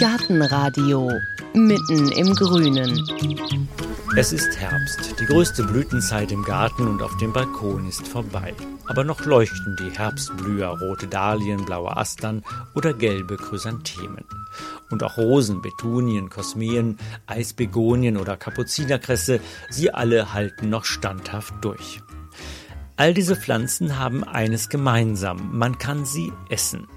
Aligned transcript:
Gartenradio 0.00 1.12
mitten 1.52 2.10
im 2.12 2.34
Grünen. 2.34 3.06
Es 4.16 4.32
ist 4.32 4.58
Herbst. 4.58 5.14
Die 5.20 5.26
größte 5.26 5.62
Blütenzeit 5.62 6.32
im 6.32 6.42
Garten 6.42 6.88
und 6.88 7.02
auf 7.02 7.14
dem 7.18 7.34
Balkon 7.34 7.86
ist 7.86 8.08
vorbei. 8.08 8.54
Aber 8.86 9.04
noch 9.04 9.26
leuchten 9.26 9.76
die 9.78 9.90
Herbstblüher, 9.90 10.68
rote 10.68 11.06
Dahlien, 11.06 11.66
blaue 11.66 11.94
Astern 11.98 12.42
oder 12.74 12.94
gelbe 12.94 13.36
Chrysanthemen. 13.36 14.24
Und 14.88 15.02
auch 15.02 15.18
Rosen, 15.18 15.60
Betunien, 15.60 16.30
Kosmeen, 16.30 16.96
Eisbegonien 17.26 18.16
oder 18.16 18.38
Kapuzinerkresse, 18.38 19.38
sie 19.68 19.92
alle 19.92 20.32
halten 20.32 20.70
noch 20.70 20.86
standhaft 20.86 21.52
durch. 21.60 22.00
All 22.96 23.12
diese 23.12 23.36
Pflanzen 23.36 23.98
haben 23.98 24.24
eines 24.24 24.70
gemeinsam, 24.70 25.58
man 25.58 25.76
kann 25.76 26.06
sie 26.06 26.32
essen. 26.48 26.88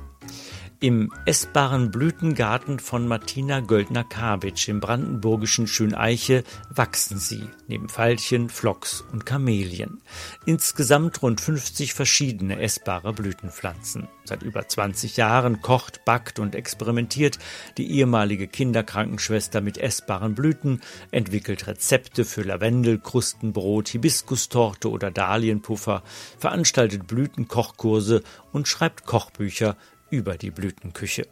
Im 0.84 1.14
essbaren 1.26 1.92
Blütengarten 1.92 2.78
von 2.78 3.08
Martina 3.08 3.62
Göldner-Kabitsch 3.62 4.68
im 4.68 4.82
brandenburgischen 4.82 5.66
Schöneiche 5.66 6.44
wachsen 6.70 7.20
sie, 7.20 7.48
neben 7.70 7.88
Veilchen, 7.88 8.50
Phlox 8.50 9.00
und 9.14 9.26
Kamelien. 9.26 10.02
Insgesamt 10.46 11.22
rund 11.22 11.40
50 11.40 11.94
verschiedene 11.94 12.60
essbare 12.60 13.14
Blütenpflanzen. 13.14 14.10
Seit 14.26 14.44
über 14.44 14.68
20 14.68 15.16
Jahren 15.16 15.62
kocht, 15.62 16.04
backt 16.04 16.38
und 16.40 16.54
experimentiert 16.54 17.40
die 17.78 17.90
ehemalige 17.90 18.50
Kinderkrankenschwester 18.50 19.62
mit 19.62 19.78
essbaren 19.78 20.36
Blüten, 20.36 20.82
entwickelt 21.12 21.66
Rezepte 21.66 22.26
für 22.26 22.42
Lavendel, 22.42 23.00
Krustenbrot, 23.00 23.88
Hibiskustorte 23.88 24.90
oder 24.90 25.12
Dahlienpuffer, 25.12 26.04
veranstaltet 26.38 27.08
Blütenkochkurse 27.08 28.22
und 28.52 28.68
schreibt 28.68 29.06
Kochbücher 29.06 29.78
über 30.14 30.38
die 30.38 30.52
Blütenküche. 30.52 31.26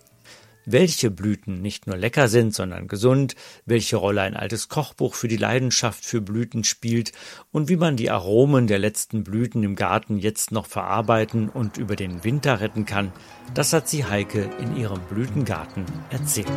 Welche 0.65 1.11
Blüten 1.11 1.61
nicht 1.61 1.85
nur 1.87 1.97
lecker 1.97 2.27
sind, 2.27 2.53
sondern 2.53 2.87
gesund, 2.87 3.35
welche 3.65 3.95
Rolle 3.95 4.21
ein 4.21 4.35
altes 4.35 4.69
Kochbuch 4.69 5.13
für 5.13 5.27
die 5.27 5.37
Leidenschaft 5.37 6.03
für 6.03 6.21
Blüten 6.21 6.63
spielt 6.63 7.11
und 7.51 7.69
wie 7.69 7.77
man 7.77 7.95
die 7.95 8.09
Aromen 8.09 8.67
der 8.67 8.79
letzten 8.79 9.23
Blüten 9.23 9.63
im 9.63 9.75
Garten 9.75 10.17
jetzt 10.17 10.51
noch 10.51 10.65
verarbeiten 10.65 11.49
und 11.49 11.77
über 11.77 11.95
den 11.95 12.23
Winter 12.23 12.59
retten 12.59 12.85
kann, 12.85 13.11
das 13.53 13.73
hat 13.73 13.87
sie 13.87 14.05
Heike 14.05 14.49
in 14.59 14.75
ihrem 14.75 15.01
Blütengarten 15.01 15.85
erzählt. 16.09 16.47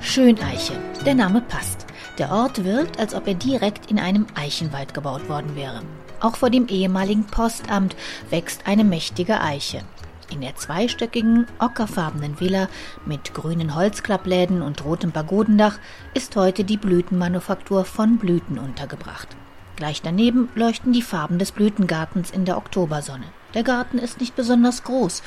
Schöneiche, 0.00 0.74
der 1.04 1.14
Name 1.14 1.40
passt. 1.40 1.86
Der 2.18 2.30
Ort 2.30 2.64
wirkt, 2.64 3.00
als 3.00 3.14
ob 3.14 3.26
er 3.26 3.34
direkt 3.34 3.90
in 3.90 3.98
einem 3.98 4.26
Eichenwald 4.36 4.94
gebaut 4.94 5.28
worden 5.28 5.56
wäre. 5.56 5.82
Auch 6.20 6.36
vor 6.36 6.50
dem 6.50 6.68
ehemaligen 6.68 7.24
Postamt 7.24 7.96
wächst 8.30 8.66
eine 8.66 8.84
mächtige 8.84 9.40
Eiche. 9.40 9.82
In 10.30 10.40
der 10.40 10.56
zweistöckigen, 10.56 11.46
ockerfarbenen 11.58 12.40
Villa 12.40 12.68
mit 13.04 13.34
grünen 13.34 13.74
Holzklappläden 13.74 14.62
und 14.62 14.84
rotem 14.84 15.12
Pagodendach 15.12 15.78
ist 16.14 16.34
heute 16.36 16.64
die 16.64 16.76
Blütenmanufaktur 16.78 17.84
von 17.84 18.18
Blüten 18.18 18.58
untergebracht. 18.58 19.28
Gleich 19.76 20.02
daneben 20.02 20.48
leuchten 20.54 20.92
die 20.92 21.02
Farben 21.02 21.38
des 21.38 21.52
Blütengartens 21.52 22.30
in 22.30 22.44
der 22.44 22.56
Oktobersonne. 22.56 23.26
Der 23.54 23.64
Garten 23.64 23.98
ist 23.98 24.20
nicht 24.20 24.34
besonders 24.34 24.84
groß, 24.84 25.22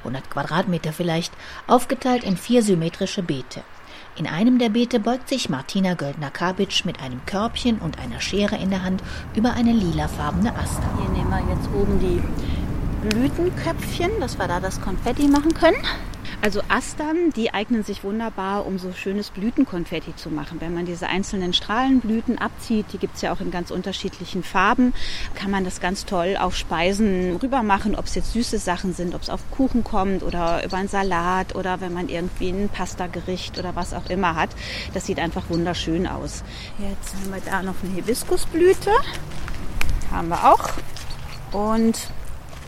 100 0.00 0.28
Quadratmeter 0.28 0.92
vielleicht, 0.92 1.32
aufgeteilt 1.66 2.24
in 2.24 2.36
vier 2.36 2.62
symmetrische 2.62 3.22
Beete. 3.22 3.62
In 4.14 4.26
einem 4.26 4.58
der 4.58 4.68
Beete 4.68 5.00
beugt 5.00 5.30
sich 5.30 5.48
Martina 5.48 5.94
Göldner-Kabitsch 5.94 6.84
mit 6.84 7.00
einem 7.00 7.24
Körbchen 7.24 7.78
und 7.78 7.98
einer 7.98 8.20
Schere 8.20 8.56
in 8.56 8.68
der 8.68 8.84
Hand 8.84 9.02
über 9.34 9.54
eine 9.54 9.72
lilafarbene 9.72 10.54
Aster. 10.54 10.82
Hier 11.00 11.08
nehmen 11.08 11.30
wir 11.30 11.54
jetzt 11.54 11.68
oben 11.74 11.98
die 11.98 12.22
Blütenköpfchen, 13.08 14.10
dass 14.20 14.38
wir 14.38 14.48
da 14.48 14.60
das 14.60 14.82
Konfetti 14.82 15.28
machen 15.28 15.54
können. 15.54 15.78
Also 16.40 16.60
Astern, 16.68 17.30
die 17.36 17.54
eignen 17.54 17.84
sich 17.84 18.04
wunderbar, 18.04 18.66
um 18.66 18.78
so 18.78 18.92
schönes 18.92 19.30
Blütenkonfetti 19.30 20.16
zu 20.16 20.30
machen. 20.30 20.60
Wenn 20.60 20.74
man 20.74 20.86
diese 20.86 21.08
einzelnen 21.08 21.52
Strahlenblüten 21.52 22.38
abzieht, 22.38 22.86
die 22.92 22.98
gibt's 22.98 23.22
ja 23.22 23.32
auch 23.32 23.40
in 23.40 23.50
ganz 23.50 23.70
unterschiedlichen 23.70 24.42
Farben, 24.42 24.92
kann 25.34 25.50
man 25.50 25.64
das 25.64 25.80
ganz 25.80 26.04
toll 26.04 26.36
auf 26.38 26.56
Speisen 26.56 27.36
rüber 27.36 27.62
machen, 27.62 27.94
ob 27.94 28.06
es 28.06 28.14
jetzt 28.14 28.32
süße 28.32 28.58
Sachen 28.58 28.92
sind, 28.94 29.14
ob 29.14 29.22
es 29.22 29.30
auf 29.30 29.40
Kuchen 29.50 29.84
kommt 29.84 30.22
oder 30.22 30.64
über 30.64 30.76
einen 30.76 30.88
Salat 30.88 31.54
oder 31.54 31.80
wenn 31.80 31.92
man 31.92 32.08
irgendwie 32.08 32.50
ein 32.50 32.68
Pastagericht 32.68 33.58
oder 33.58 33.76
was 33.76 33.94
auch 33.94 34.08
immer 34.10 34.34
hat. 34.34 34.50
Das 34.94 35.06
sieht 35.06 35.18
einfach 35.18 35.48
wunderschön 35.48 36.06
aus. 36.06 36.42
Jetzt 36.78 37.14
haben 37.14 37.32
wir 37.32 37.40
da 37.50 37.62
noch 37.62 37.74
eine 37.82 37.94
Hibiskusblüte. 37.94 38.90
Haben 40.10 40.28
wir 40.28 40.52
auch. 40.52 40.70
Und 41.52 42.10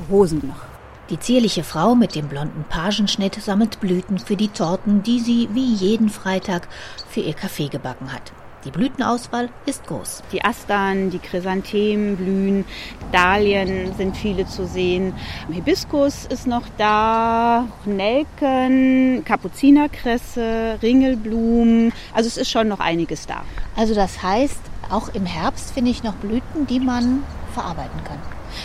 Rosen 0.08 0.48
noch. 0.48 0.73
Die 1.10 1.18
zierliche 1.18 1.64
Frau 1.64 1.94
mit 1.94 2.14
dem 2.14 2.28
blonden 2.28 2.64
Pagenschnitt 2.66 3.34
sammelt 3.34 3.78
Blüten 3.78 4.18
für 4.18 4.36
die 4.36 4.48
Torten, 4.48 5.02
die 5.02 5.20
sie 5.20 5.50
wie 5.52 5.74
jeden 5.74 6.08
Freitag 6.08 6.66
für 7.10 7.20
ihr 7.20 7.34
Kaffee 7.34 7.68
gebacken 7.68 8.10
hat. 8.10 8.32
Die 8.64 8.70
Blütenauswahl 8.70 9.50
ist 9.66 9.86
groß. 9.86 10.22
Die 10.32 10.42
Astern, 10.42 11.10
die 11.10 11.18
Chrysanthemen 11.18 12.16
blühen, 12.16 12.64
Dahlien 13.12 13.94
sind 13.98 14.16
viele 14.16 14.46
zu 14.46 14.66
sehen. 14.66 15.12
Hibiskus 15.52 16.24
ist 16.24 16.46
noch 16.46 16.64
da, 16.78 17.66
Nelken, 17.84 19.22
Kapuzinerkresse, 19.26 20.78
Ringelblumen. 20.82 21.92
Also 22.14 22.28
es 22.28 22.38
ist 22.38 22.50
schon 22.50 22.68
noch 22.68 22.80
einiges 22.80 23.26
da. 23.26 23.42
Also 23.76 23.94
das 23.94 24.22
heißt, 24.22 24.60
auch 24.88 25.10
im 25.10 25.26
Herbst 25.26 25.74
finde 25.74 25.90
ich 25.90 26.02
noch 26.02 26.14
Blüten, 26.14 26.66
die 26.66 26.80
man 26.80 27.24
verarbeiten 27.52 28.02
kann. 28.04 28.18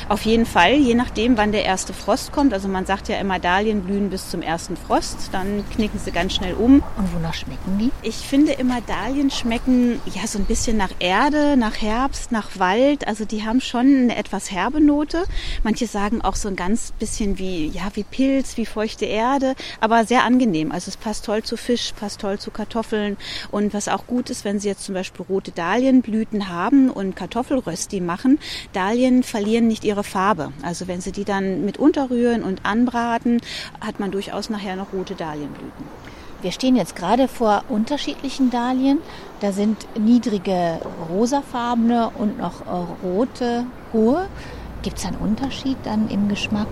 Auf 0.08 0.24
jeden 0.24 0.46
Fall, 0.46 0.74
je 0.74 0.96
nachdem, 0.96 1.38
wann 1.38 1.52
der 1.52 1.66
erste 1.66 1.94
Frost 1.94 2.32
kommt. 2.32 2.54
Also 2.54 2.68
man 2.68 2.86
sagt 2.86 3.08
ja 3.10 3.18
immer, 3.18 3.40
Dahlien 3.40 3.82
blühen 3.82 4.10
bis 4.10 4.30
zum 4.30 4.42
ersten 4.42 4.78
Frost. 4.78 5.30
Dann 5.32 5.64
knicken 5.76 6.00
sie 6.00 6.12
ganz 6.12 6.34
schnell 6.34 6.54
um. 6.54 6.84
Und 6.98 7.14
wonach 7.16 7.34
schmecken 7.34 7.78
die? 7.80 7.92
Ich 8.02 8.16
finde 8.16 8.54
immer, 8.54 8.82
Dahlien 8.82 9.32
schmecken 9.32 10.02
ja 10.14 10.28
so 10.28 10.40
ein 10.40 10.46
bisschen 10.46 10.78
nach 10.78 10.92
Erde, 11.00 11.58
nach 11.58 11.82
Herbst, 11.82 12.32
nach 12.32 12.58
Wald. 12.58 13.08
Also 13.08 13.26
die 13.26 13.46
haben 13.46 13.62
schon 13.62 13.86
eine 13.86 14.16
etwas 14.16 14.52
herbe 14.52 14.82
Note. 14.82 15.24
Manche 15.64 15.88
sagen 15.88 16.22
auch 16.22 16.36
so 16.36 16.48
ein 16.48 16.56
ganz 16.56 16.92
bisschen 17.00 17.38
wie, 17.38 17.68
ja, 17.68 17.90
wie 17.94 18.04
Pilz, 18.04 18.58
wie 18.58 18.66
feuchte 18.66 19.06
Erde. 19.06 19.56
Aber 19.80 20.06
sehr 20.06 20.24
angenehm. 20.24 20.72
Also 20.72 20.90
es 20.90 20.98
passt 20.98 21.26
toll 21.26 21.44
zu 21.44 21.58
Fisch, 21.58 21.94
passt 22.00 22.22
toll 22.22 22.40
zu 22.40 22.52
Kartoffeln. 22.52 23.18
Und 23.52 23.74
was 23.74 23.88
auch 23.88 24.08
gut 24.08 24.30
ist, 24.30 24.46
wenn 24.46 24.60
Sie 24.60 24.68
jetzt 24.68 24.84
zum 24.86 24.96
Beispiel 24.96 25.26
rote 25.28 25.52
Dahlienblüten 25.52 26.50
haben 26.50 26.90
und 26.90 27.16
Kartoffelrösti 27.16 28.02
machen. 28.02 28.40
Dahlien 28.74 29.24
verlieren 29.24 29.68
nicht 29.68 29.79
ihre 29.84 30.04
Farbe. 30.04 30.52
Also 30.62 30.88
wenn 30.88 31.02
Sie 31.02 31.12
die 31.12 31.26
dann 31.26 31.66
mit 31.66 31.78
unterrühren 31.78 32.44
und 32.44 32.66
anbraten, 32.66 33.42
hat 33.82 34.00
man 34.00 34.12
durchaus 34.12 34.50
nachher 34.50 34.76
noch 34.76 34.94
rote 34.94 35.16
Dahlienblüten. 35.16 35.86
Wir 36.42 36.52
stehen 36.54 36.78
jetzt 36.78 36.96
gerade 36.96 37.28
vor 37.28 37.64
unterschiedlichen 37.68 38.50
Dahlien. 38.50 39.00
Da 39.42 39.52
sind 39.52 39.86
niedrige 40.00 40.80
rosafarbene 41.10 42.12
und 42.18 42.38
noch 42.38 42.62
rote 43.04 43.66
hohe. 43.92 44.28
Gibt 44.82 44.98
es 44.98 45.06
einen 45.06 45.18
Unterschied 45.18 45.78
dann 45.84 46.10
im 46.10 46.30
Geschmack? 46.30 46.70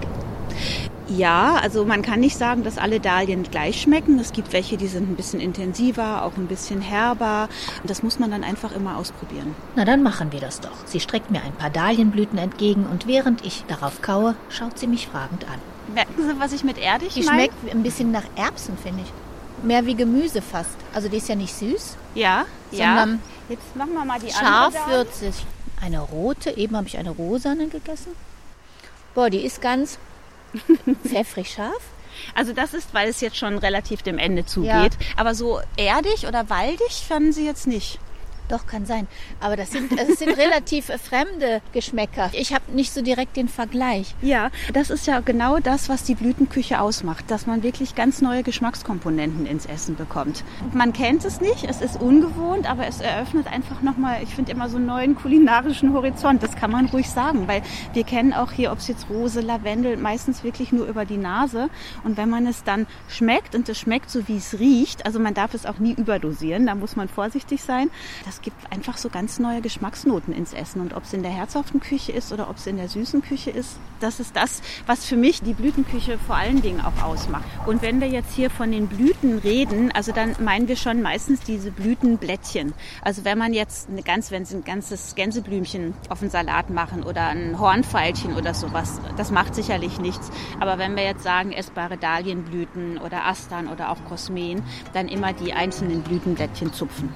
Ja, 1.09 1.55
also 1.61 1.85
man 1.85 2.01
kann 2.01 2.19
nicht 2.19 2.37
sagen, 2.37 2.63
dass 2.63 2.77
alle 2.77 2.99
Dahlien 2.99 3.43
gleich 3.43 3.81
schmecken. 3.81 4.19
Es 4.19 4.33
gibt 4.33 4.51
welche, 4.51 4.77
die 4.77 4.87
sind 4.87 5.09
ein 5.09 5.15
bisschen 5.15 5.39
intensiver, 5.39 6.23
auch 6.23 6.35
ein 6.37 6.47
bisschen 6.47 6.81
herber. 6.81 7.47
Und 7.81 7.89
das 7.89 8.03
muss 8.03 8.19
man 8.19 8.29
dann 8.31 8.43
einfach 8.43 8.73
immer 8.73 8.97
ausprobieren. 8.97 9.55
Na, 9.75 9.85
dann 9.85 10.03
machen 10.03 10.31
wir 10.31 10.39
das 10.41 10.59
doch. 10.59 10.75
Sie 10.85 10.99
streckt 10.99 11.31
mir 11.31 11.41
ein 11.41 11.53
paar 11.53 11.69
Dahlienblüten 11.69 12.37
entgegen 12.37 12.85
und 12.85 13.07
während 13.07 13.45
ich 13.45 13.63
darauf 13.67 14.01
kaue, 14.01 14.35
schaut 14.49 14.77
sie 14.77 14.87
mich 14.87 15.07
fragend 15.07 15.45
an. 15.45 15.59
Merken 15.93 16.21
Sie, 16.27 16.39
was 16.39 16.51
ich 16.51 16.63
mit 16.65 16.77
erdig 16.77 17.13
Die 17.13 17.23
meine? 17.23 17.43
schmeckt 17.43 17.71
ein 17.73 17.83
bisschen 17.83 18.11
nach 18.11 18.25
Erbsen, 18.35 18.77
finde 18.77 19.03
ich. 19.03 19.65
Mehr 19.65 19.85
wie 19.85 19.95
Gemüse 19.95 20.41
fast. 20.41 20.75
Also 20.93 21.07
die 21.07 21.17
ist 21.17 21.29
ja 21.29 21.35
nicht 21.35 21.53
süß, 21.55 21.95
Ja, 22.15 22.45
ja. 22.71 23.07
Jetzt 23.49 23.75
machen 23.75 23.93
wir 23.93 24.03
mal 24.03 24.19
die 24.19 24.29
scharf 24.31 24.75
andere 24.75 24.97
würzig. 25.05 25.45
Eine 25.81 26.01
rote, 26.01 26.51
eben 26.57 26.75
habe 26.75 26.87
ich 26.87 26.97
eine 26.97 27.11
rosane 27.11 27.67
gegessen. 27.67 28.11
Boah, 29.15 29.29
die 29.29 29.39
ist 29.45 29.61
ganz 29.61 29.97
pfeffrig 31.07 31.51
scharf. 31.51 31.81
Also 32.33 32.53
das 32.53 32.73
ist, 32.73 32.93
weil 32.93 33.09
es 33.09 33.21
jetzt 33.21 33.37
schon 33.37 33.57
relativ 33.57 34.01
dem 34.01 34.17
Ende 34.17 34.45
zugeht. 34.45 34.71
Ja. 34.71 34.89
Aber 35.17 35.35
so 35.35 35.61
erdig 35.75 36.27
oder 36.27 36.49
waldig 36.49 37.03
fanden 37.07 37.31
Sie 37.31 37.45
jetzt 37.45 37.67
nicht. 37.67 37.99
Doch, 38.47 38.65
kann 38.65 38.85
sein. 38.85 39.07
Aber 39.41 39.57
das 39.57 39.71
sind, 39.71 39.99
das 39.99 40.07
sind 40.19 40.29
relativ 40.37 40.89
äh, 40.89 40.97
fremde 40.97 41.61
Geschmäcker. 41.73 42.29
Ich 42.33 42.53
habe 42.53 42.71
nicht 42.71 42.93
so 42.93 43.01
direkt 43.01 43.35
den 43.35 43.49
Vergleich. 43.49 44.15
Ja, 44.21 44.49
das 44.73 44.89
ist 44.89 45.05
ja 45.07 45.19
genau 45.19 45.59
das, 45.59 45.89
was 45.89 46.03
die 46.03 46.15
Blütenküche 46.15 46.79
ausmacht, 46.79 47.29
dass 47.29 47.45
man 47.45 47.63
wirklich 47.63 47.95
ganz 47.95 48.21
neue 48.21 48.43
Geschmackskomponenten 48.43 49.45
ins 49.45 49.65
Essen 49.65 49.95
bekommt. 49.95 50.43
Man 50.73 50.93
kennt 50.93 51.25
es 51.25 51.41
nicht, 51.41 51.65
es 51.65 51.81
ist 51.81 51.99
ungewohnt, 51.99 52.69
aber 52.69 52.87
es 52.87 53.01
eröffnet 53.01 53.47
einfach 53.47 53.81
nochmal, 53.81 54.23
ich 54.23 54.33
finde 54.33 54.51
immer 54.51 54.69
so 54.69 54.77
einen 54.77 54.85
neuen 54.85 55.15
kulinarischen 55.15 55.93
Horizont. 55.93 56.41
Das 56.41 56.55
kann 56.55 56.71
man 56.71 56.85
ruhig 56.87 57.09
sagen, 57.09 57.47
weil 57.47 57.61
wir 57.93 58.03
kennen 58.03 58.33
auch 58.33 58.51
hier, 58.51 58.71
ob 58.71 58.79
es 58.79 58.87
jetzt 58.87 59.09
Rose, 59.09 59.41
Lavendel, 59.41 59.97
meistens 59.97 60.43
wirklich 60.43 60.71
nur 60.71 60.85
über 60.87 61.05
die 61.05 61.17
Nase. 61.17 61.69
Und 62.03 62.17
wenn 62.17 62.29
man 62.29 62.47
es 62.47 62.63
dann 62.63 62.87
schmeckt 63.09 63.55
und 63.55 63.67
es 63.67 63.79
schmeckt 63.79 64.09
so, 64.09 64.27
wie 64.27 64.37
es 64.37 64.59
riecht, 64.59 65.05
also 65.05 65.19
man 65.19 65.33
darf 65.33 65.53
es 65.53 65.65
auch 65.65 65.79
nie 65.79 65.93
überdosieren, 65.93 66.65
da 66.65 66.75
muss 66.75 66.95
man 66.95 67.09
vorsichtig 67.09 67.61
sein. 67.61 67.89
Das 68.25 68.36
es 68.37 68.43
gibt 68.43 68.71
einfach 68.71 68.97
so 68.97 69.09
ganz 69.09 69.39
neue 69.39 69.61
Geschmacksnoten 69.61 70.31
ins 70.31 70.53
Essen. 70.53 70.79
Und 70.79 70.93
ob 70.93 71.03
es 71.05 71.13
in 71.13 71.23
der 71.23 71.31
herzhaften 71.31 71.79
Küche 71.79 72.11
ist 72.11 72.31
oder 72.31 72.51
ob 72.51 72.57
es 72.57 72.67
in 72.67 72.77
der 72.77 72.87
süßen 72.87 73.23
Küche 73.23 73.49
ist, 73.49 73.79
das 73.99 74.19
ist 74.19 74.35
das, 74.35 74.61
was 74.85 75.05
für 75.05 75.15
mich 75.15 75.41
die 75.41 75.55
Blütenküche 75.55 76.19
vor 76.19 76.35
allen 76.35 76.61
Dingen 76.61 76.79
auch 76.81 77.03
ausmacht. 77.03 77.45
Und 77.65 77.81
wenn 77.81 77.99
wir 77.99 78.07
jetzt 78.07 78.35
hier 78.35 78.51
von 78.51 78.71
den 78.71 78.87
Blüten 78.87 79.39
reden, 79.39 79.91
also 79.91 80.11
dann 80.11 80.35
meinen 80.39 80.67
wir 80.67 80.75
schon 80.75 81.01
meistens 81.01 81.39
diese 81.39 81.71
Blütenblättchen. 81.71 82.75
Also 83.01 83.25
wenn 83.25 83.39
man 83.39 83.53
jetzt 83.53 83.89
eine 83.89 84.03
ganz, 84.03 84.29
wenn 84.29 84.45
Sie 84.45 84.57
ein 84.57 84.63
ganzes 84.63 85.15
Gänseblümchen 85.15 85.95
auf 86.09 86.19
den 86.19 86.29
Salat 86.29 86.69
machen 86.69 87.01
oder 87.01 87.29
ein 87.29 87.59
Hornfeilchen 87.59 88.35
oder 88.35 88.53
sowas, 88.53 89.01
das 89.17 89.31
macht 89.31 89.55
sicherlich 89.55 89.99
nichts. 89.99 90.29
Aber 90.59 90.77
wenn 90.77 90.95
wir 90.95 91.03
jetzt 91.03 91.23
sagen, 91.23 91.53
essbare 91.53 91.97
Dahlienblüten 91.97 92.99
oder 92.99 93.25
Astern 93.25 93.67
oder 93.67 93.89
auch 93.89 94.05
Kosmen, 94.05 94.61
dann 94.93 95.07
immer 95.07 95.33
die 95.33 95.53
einzelnen 95.53 96.03
Blütenblättchen 96.03 96.71
zupfen. 96.71 97.09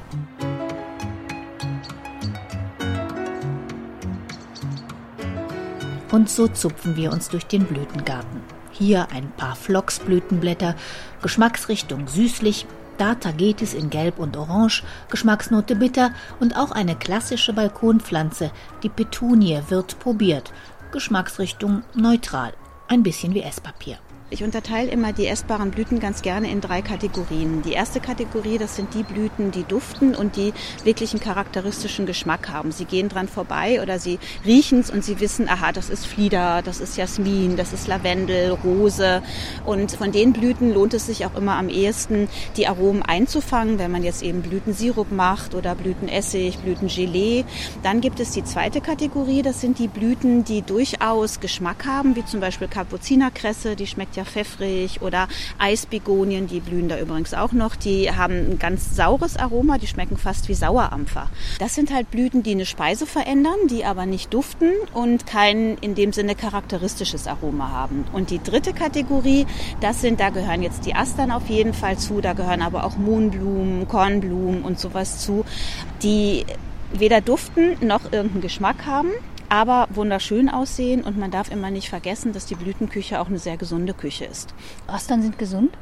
Und 6.12 6.30
so 6.30 6.48
zupfen 6.48 6.96
wir 6.96 7.12
uns 7.12 7.30
durch 7.30 7.46
den 7.48 7.66
Blütengarten. 7.66 8.42
Hier 8.72 9.08
ein 9.12 9.31
paar 9.31 9.56
Phloxblütenblätter, 9.56 10.75
Geschmacksrichtung 11.22 12.08
süßlich, 12.08 12.66
da 12.98 13.16
Tagetes 13.16 13.74
in 13.74 13.90
Gelb 13.90 14.19
und 14.19 14.38
Orange, 14.38 14.84
Geschmacksnote 15.10 15.75
bitter 15.75 16.12
und 16.40 16.56
auch 16.56 16.72
eine 16.72 16.96
klassische 16.96 17.54
Balkonpflanze, 17.54 18.52
die 18.84 18.90
Petunie, 18.90 19.62
wird 19.69 20.00
probiert. 20.00 20.52
Geschmacksrichtung 20.92 21.84
neutral, 21.96 22.54
ein 22.88 23.04
bisschen 23.04 23.34
wie 23.34 23.42
Esspapier. 23.42 23.98
Ich 24.33 24.45
unterteile 24.45 24.89
immer 24.89 25.12
die 25.12 25.28
essbaren 25.28 25.72
Blüten 25.72 26.00
ganz 26.00 26.22
gerne 26.22 26.50
in 26.50 26.62
drei 26.62 26.81
Kategorien. 26.81 27.63
Die 27.63 27.74
erste 27.74 28.00
Kategorie, 28.00 28.57
das 28.57 28.78
sind 28.78 28.94
die 28.94 29.04
Blüten, 29.04 29.51
die 29.51 29.66
duften 29.66 30.16
und 30.16 30.38
die 30.38 30.54
wirklich 30.86 31.12
einen 31.12 31.19
charakteristischen 31.19 32.06
Geschmack 32.06 32.48
haben. 32.48 32.72
Sie 32.72 32.86
gehen 32.86 33.10
dran 33.10 33.28
vorbei 33.28 33.81
oder 33.81 34.00
sie 34.00 34.19
riechen 34.45 34.80
es 34.80 34.89
und 34.89 35.04
sie 35.04 35.19
wissen, 35.19 35.50
aha, 35.50 35.74
das 35.74 35.89
ist 35.89 36.07
Flieder, 36.07 36.62
das 36.62 36.80
ist 36.80 36.95
Jasmin, 36.95 37.57
das 37.57 37.74
ist 37.74 37.89
Lavendel, 37.89 38.51
Rose. 38.63 39.22
Und 39.66 39.92
von 39.92 40.13
den 40.13 40.31
Blüten 40.31 40.74
lohnt 40.74 40.94
es 40.94 41.07
sich 41.07 41.25
auch 41.25 41.36
immer 41.36 41.57
am 41.57 41.68
ehesten, 41.68 42.30
die 42.56 42.68
Aromen 42.68 43.04
einzufangen, 43.04 43.80
wenn 43.80 43.92
man 43.92 44.01
jetzt 44.01 44.24
eben 44.24 44.44
Blütensirup 44.44 45.12
macht 45.12 45.56
oder 45.56 45.75
Blütenessig, 45.75 46.60
Blütengelee. 46.60 47.44
Dann 47.84 48.00
gibt 48.00 48.22
es 48.22 48.31
die 48.31 48.45
zweite 48.45 48.80
Kategorie, 48.80 49.42
das 49.42 49.60
sind 49.60 49.77
die 49.77 49.89
Blüten, 49.89 50.45
die 50.45 50.62
durchaus 50.62 51.42
Geschmack 51.42 51.86
haben, 51.86 52.16
wie 52.16 52.24
zum 52.24 52.39
Beispiel 52.39 52.69
Kapuzinerkresse, 52.69 53.75
die 53.75 53.88
schmeckt 53.88 54.16
ja 54.16 54.20
ja 54.21 54.25
pfeffrig 54.25 55.01
oder 55.01 55.27
Eisbegonien, 55.57 56.47
die 56.47 56.59
blühen 56.59 56.88
da 56.88 57.00
übrigens 57.00 57.33
auch 57.33 57.51
noch. 57.51 57.75
Die 57.75 58.12
haben 58.12 58.33
ein 58.33 58.59
ganz 58.59 58.95
saures 58.95 59.38
Aroma, 59.38 59.77
die 59.77 59.88
schmecken 59.88 60.18
fast 60.18 60.47
wie 60.47 60.53
Sauerampfer. 60.53 61.29
Das 61.59 61.75
sind 61.75 61.94
halt 61.94 62.12
Blüten, 62.12 62.44
die 62.44 62.51
eine 62.51 62.65
Speise 62.65 63.06
verändern, 63.06 63.68
die 63.69 63.85
aber 63.85 64.06
nicht 64.06 64.33
duften 64.33 64.71
und 64.94 65.25
kein 65.25 65.77
in 65.77 65.95
dem 65.95 66.13
Sinne 66.13 66.35
charakteristisches 66.35 67.27
Aroma 67.27 67.69
haben. 67.69 68.06
Und 68.13 68.29
die 68.29 68.41
dritte 68.41 68.73
Kategorie, 68.73 69.45
das 69.79 70.01
sind, 70.01 70.19
da 70.19 70.29
gehören 70.29 70.62
jetzt 70.62 70.85
die 70.85 70.95
Astern 70.95 71.31
auf 71.31 71.47
jeden 71.47 71.74
Fall 71.74 71.97
zu, 71.97 72.21
da 72.21 72.33
gehören 72.33 72.62
aber 72.62 72.83
auch 72.85 72.97
Mohnblumen, 72.97 73.88
Kornblumen 73.88 74.62
und 74.62 74.79
sowas 74.79 75.19
zu, 75.19 75.45
die 76.03 76.45
weder 76.94 77.21
duften 77.21 77.77
noch 77.85 78.12
irgendeinen 78.12 78.41
Geschmack 78.41 78.85
haben 78.85 79.12
aber 79.51 79.89
wunderschön 79.89 80.48
aussehen 80.48 81.03
und 81.03 81.18
man 81.18 81.30
darf 81.30 81.51
immer 81.51 81.71
nicht 81.71 81.89
vergessen, 81.89 82.31
dass 82.31 82.45
die 82.45 82.56
Blütenküche 82.56 83.19
auch 83.19 83.27
eine 83.27 83.38
sehr 83.38 83.57
gesunde 83.57 83.94
Küche 83.94 84.24
ist. 84.24 84.53
Austern 84.88 85.21
sind 85.21 85.38
gesund? 85.38 85.77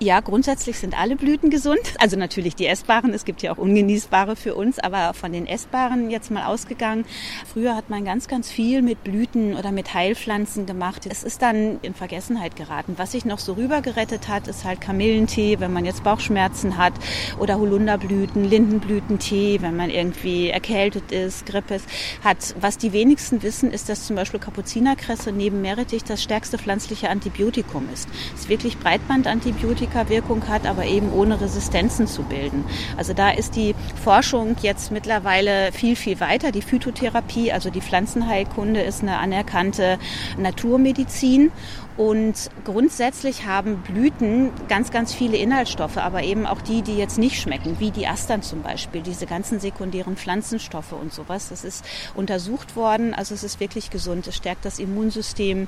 Ja, 0.00 0.20
grundsätzlich 0.20 0.78
sind 0.78 0.96
alle 0.96 1.16
Blüten 1.16 1.50
gesund. 1.50 1.80
Also 1.98 2.16
natürlich 2.16 2.54
die 2.54 2.66
essbaren. 2.66 3.12
Es 3.12 3.24
gibt 3.24 3.42
ja 3.42 3.52
auch 3.52 3.58
ungenießbare 3.58 4.36
für 4.36 4.54
uns, 4.54 4.78
aber 4.78 5.12
von 5.12 5.32
den 5.32 5.44
essbaren 5.44 6.08
jetzt 6.08 6.30
mal 6.30 6.44
ausgegangen. 6.44 7.04
Früher 7.52 7.74
hat 7.74 7.90
man 7.90 8.04
ganz, 8.04 8.28
ganz 8.28 8.48
viel 8.48 8.80
mit 8.80 9.02
Blüten 9.02 9.56
oder 9.56 9.72
mit 9.72 9.94
Heilpflanzen 9.94 10.66
gemacht. 10.66 11.04
Es 11.10 11.24
ist 11.24 11.42
dann 11.42 11.80
in 11.82 11.94
Vergessenheit 11.94 12.54
geraten. 12.54 12.94
Was 12.96 13.10
sich 13.10 13.24
noch 13.24 13.40
so 13.40 13.54
rübergerettet 13.54 14.28
hat, 14.28 14.46
ist 14.46 14.64
halt 14.64 14.80
Kamillentee, 14.80 15.58
wenn 15.58 15.72
man 15.72 15.84
jetzt 15.84 16.04
Bauchschmerzen 16.04 16.76
hat 16.76 16.92
oder 17.40 17.58
Holunderblüten, 17.58 18.44
Lindenblütentee, 18.44 19.62
wenn 19.62 19.74
man 19.74 19.90
irgendwie 19.90 20.48
erkältet 20.48 21.10
ist, 21.10 21.44
Grippe 21.44 21.80
hat. 22.22 22.54
Was 22.60 22.78
die 22.78 22.92
wenigsten 22.92 23.42
wissen, 23.42 23.72
ist, 23.72 23.88
dass 23.88 24.06
zum 24.06 24.14
Beispiel 24.14 24.38
Kapuzinerkresse 24.38 25.32
neben 25.32 25.60
Meerrettich 25.60 26.04
das 26.04 26.22
stärkste 26.22 26.56
pflanzliche 26.56 27.10
Antibiotikum 27.10 27.88
ist. 27.92 28.08
Es 28.36 28.42
ist 28.42 28.48
wirklich 28.48 28.78
Breitbandantibiotikum 28.78 29.87
Antibiotikawirkung 29.88 30.48
hat, 30.48 30.66
aber 30.66 30.84
eben 30.84 31.12
ohne 31.12 31.40
Resistenzen 31.40 32.06
zu 32.06 32.22
bilden. 32.22 32.64
Also 32.96 33.12
da 33.12 33.30
ist 33.30 33.56
die 33.56 33.74
Forschung 34.02 34.56
jetzt 34.62 34.90
mittlerweile 34.90 35.72
viel, 35.72 35.96
viel 35.96 36.20
weiter. 36.20 36.52
Die 36.52 36.62
Phytotherapie, 36.62 37.52
also 37.52 37.70
die 37.70 37.80
Pflanzenheilkunde, 37.80 38.80
ist 38.80 39.02
eine 39.02 39.18
anerkannte 39.18 39.98
Naturmedizin. 40.36 41.50
Und 41.96 42.50
grundsätzlich 42.64 43.44
haben 43.44 43.78
Blüten 43.78 44.50
ganz, 44.68 44.92
ganz 44.92 45.12
viele 45.12 45.36
Inhaltsstoffe, 45.36 45.96
aber 45.96 46.22
eben 46.22 46.46
auch 46.46 46.60
die, 46.60 46.82
die 46.82 46.96
jetzt 46.96 47.18
nicht 47.18 47.40
schmecken, 47.40 47.80
wie 47.80 47.90
die 47.90 48.06
Astern 48.06 48.42
zum 48.42 48.62
Beispiel, 48.62 49.02
diese 49.02 49.26
ganzen 49.26 49.58
sekundären 49.58 50.16
Pflanzenstoffe 50.16 50.92
und 50.92 51.12
sowas. 51.12 51.48
Das 51.48 51.64
ist 51.64 51.84
untersucht 52.14 52.76
worden, 52.76 53.14
also 53.14 53.34
es 53.34 53.42
ist 53.42 53.58
wirklich 53.58 53.90
gesund. 53.90 54.28
Es 54.28 54.36
stärkt 54.36 54.64
das 54.64 54.78
Immunsystem. 54.78 55.66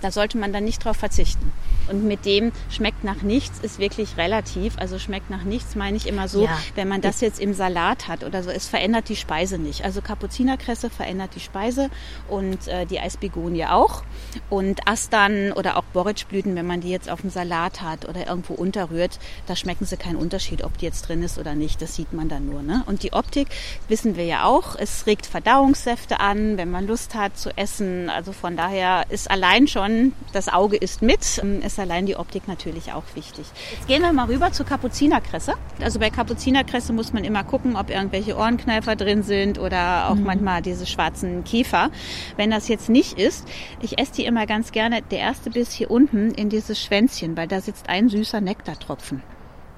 Da 0.00 0.10
sollte 0.10 0.38
man 0.38 0.52
dann 0.52 0.64
nicht 0.64 0.84
drauf 0.84 0.96
verzichten. 0.96 1.52
Und 1.88 2.04
mit 2.04 2.24
dem 2.24 2.52
schmeckt 2.70 3.04
nach 3.04 3.22
nichts 3.22 3.58
ist 3.60 3.78
wirklich 3.78 4.16
relativ. 4.16 4.78
Also 4.78 4.98
schmeckt 4.98 5.30
nach 5.30 5.44
nichts 5.44 5.74
meine 5.74 5.96
ich 5.96 6.06
immer 6.06 6.28
so, 6.28 6.44
ja. 6.44 6.58
wenn 6.74 6.88
man 6.88 7.00
das 7.00 7.20
jetzt 7.20 7.40
im 7.40 7.54
Salat 7.54 8.08
hat 8.08 8.24
oder 8.24 8.42
so, 8.42 8.50
es 8.50 8.66
verändert 8.66 9.08
die 9.08 9.16
Speise 9.16 9.58
nicht. 9.58 9.84
Also 9.84 10.02
Kapuzinerkresse 10.02 10.90
verändert 10.90 11.30
die 11.34 11.40
Speise 11.40 11.90
und 12.28 12.68
äh, 12.68 12.86
die 12.86 13.00
Eisbegonie 13.00 13.66
auch. 13.66 14.02
Und 14.50 14.86
Astern 14.86 15.52
oder 15.52 15.76
auch 15.76 15.84
Borretschblüten, 15.84 16.54
wenn 16.56 16.66
man 16.66 16.80
die 16.80 16.90
jetzt 16.90 17.08
auf 17.08 17.22
dem 17.22 17.30
Salat 17.30 17.80
hat 17.80 18.08
oder 18.08 18.26
irgendwo 18.26 18.54
unterrührt, 18.54 19.18
da 19.46 19.56
schmecken 19.56 19.86
sie 19.86 19.96
keinen 19.96 20.16
Unterschied, 20.16 20.64
ob 20.64 20.76
die 20.78 20.86
jetzt 20.86 21.08
drin 21.08 21.22
ist 21.22 21.38
oder 21.38 21.54
nicht. 21.54 21.80
Das 21.80 21.96
sieht 21.96 22.12
man 22.12 22.28
dann 22.28 22.46
nur. 22.46 22.62
Ne? 22.62 22.82
Und 22.86 23.02
die 23.02 23.12
Optik 23.12 23.48
wissen 23.88 24.16
wir 24.16 24.24
ja 24.24 24.44
auch. 24.44 24.76
Es 24.76 25.06
regt 25.06 25.26
Verdauungssäfte 25.26 26.20
an, 26.20 26.58
wenn 26.58 26.70
man 26.70 26.86
Lust 26.86 27.14
hat 27.14 27.38
zu 27.38 27.56
essen. 27.56 28.10
Also 28.10 28.32
von 28.32 28.56
daher 28.56 29.06
ist 29.08 29.30
allein 29.30 29.66
schon 29.68 29.87
das 30.32 30.48
Auge 30.48 30.76
ist 30.76 31.02
mit. 31.02 31.20
Es 31.20 31.38
ist 31.38 31.78
allein 31.78 32.06
die 32.06 32.16
Optik 32.16 32.48
natürlich 32.48 32.92
auch 32.92 33.04
wichtig. 33.14 33.46
Jetzt 33.72 33.86
gehen 33.86 34.02
wir 34.02 34.12
mal 34.12 34.26
rüber 34.26 34.52
zur 34.52 34.66
Kapuzinerkresse. 34.66 35.54
Also 35.80 35.98
bei 35.98 36.10
Kapuzinerkresse 36.10 36.92
muss 36.92 37.12
man 37.12 37.24
immer 37.24 37.44
gucken, 37.44 37.76
ob 37.76 37.90
irgendwelche 37.90 38.36
Ohrenkneifer 38.36 38.96
drin 38.96 39.22
sind 39.22 39.58
oder 39.58 40.10
auch 40.10 40.14
mhm. 40.14 40.24
manchmal 40.24 40.62
diese 40.62 40.86
schwarzen 40.86 41.44
Käfer. 41.44 41.90
Wenn 42.36 42.50
das 42.50 42.68
jetzt 42.68 42.88
nicht 42.88 43.18
ist, 43.18 43.46
ich 43.80 43.98
esse 43.98 44.12
die 44.12 44.24
immer 44.24 44.46
ganz 44.46 44.72
gerne. 44.72 45.02
Der 45.10 45.18
erste 45.20 45.50
Biss 45.50 45.72
hier 45.72 45.90
unten 45.90 46.30
in 46.32 46.48
dieses 46.48 46.82
Schwänzchen, 46.82 47.36
weil 47.36 47.48
da 47.48 47.60
sitzt 47.60 47.88
ein 47.88 48.08
süßer 48.08 48.40
Nektartropfen. 48.40 49.22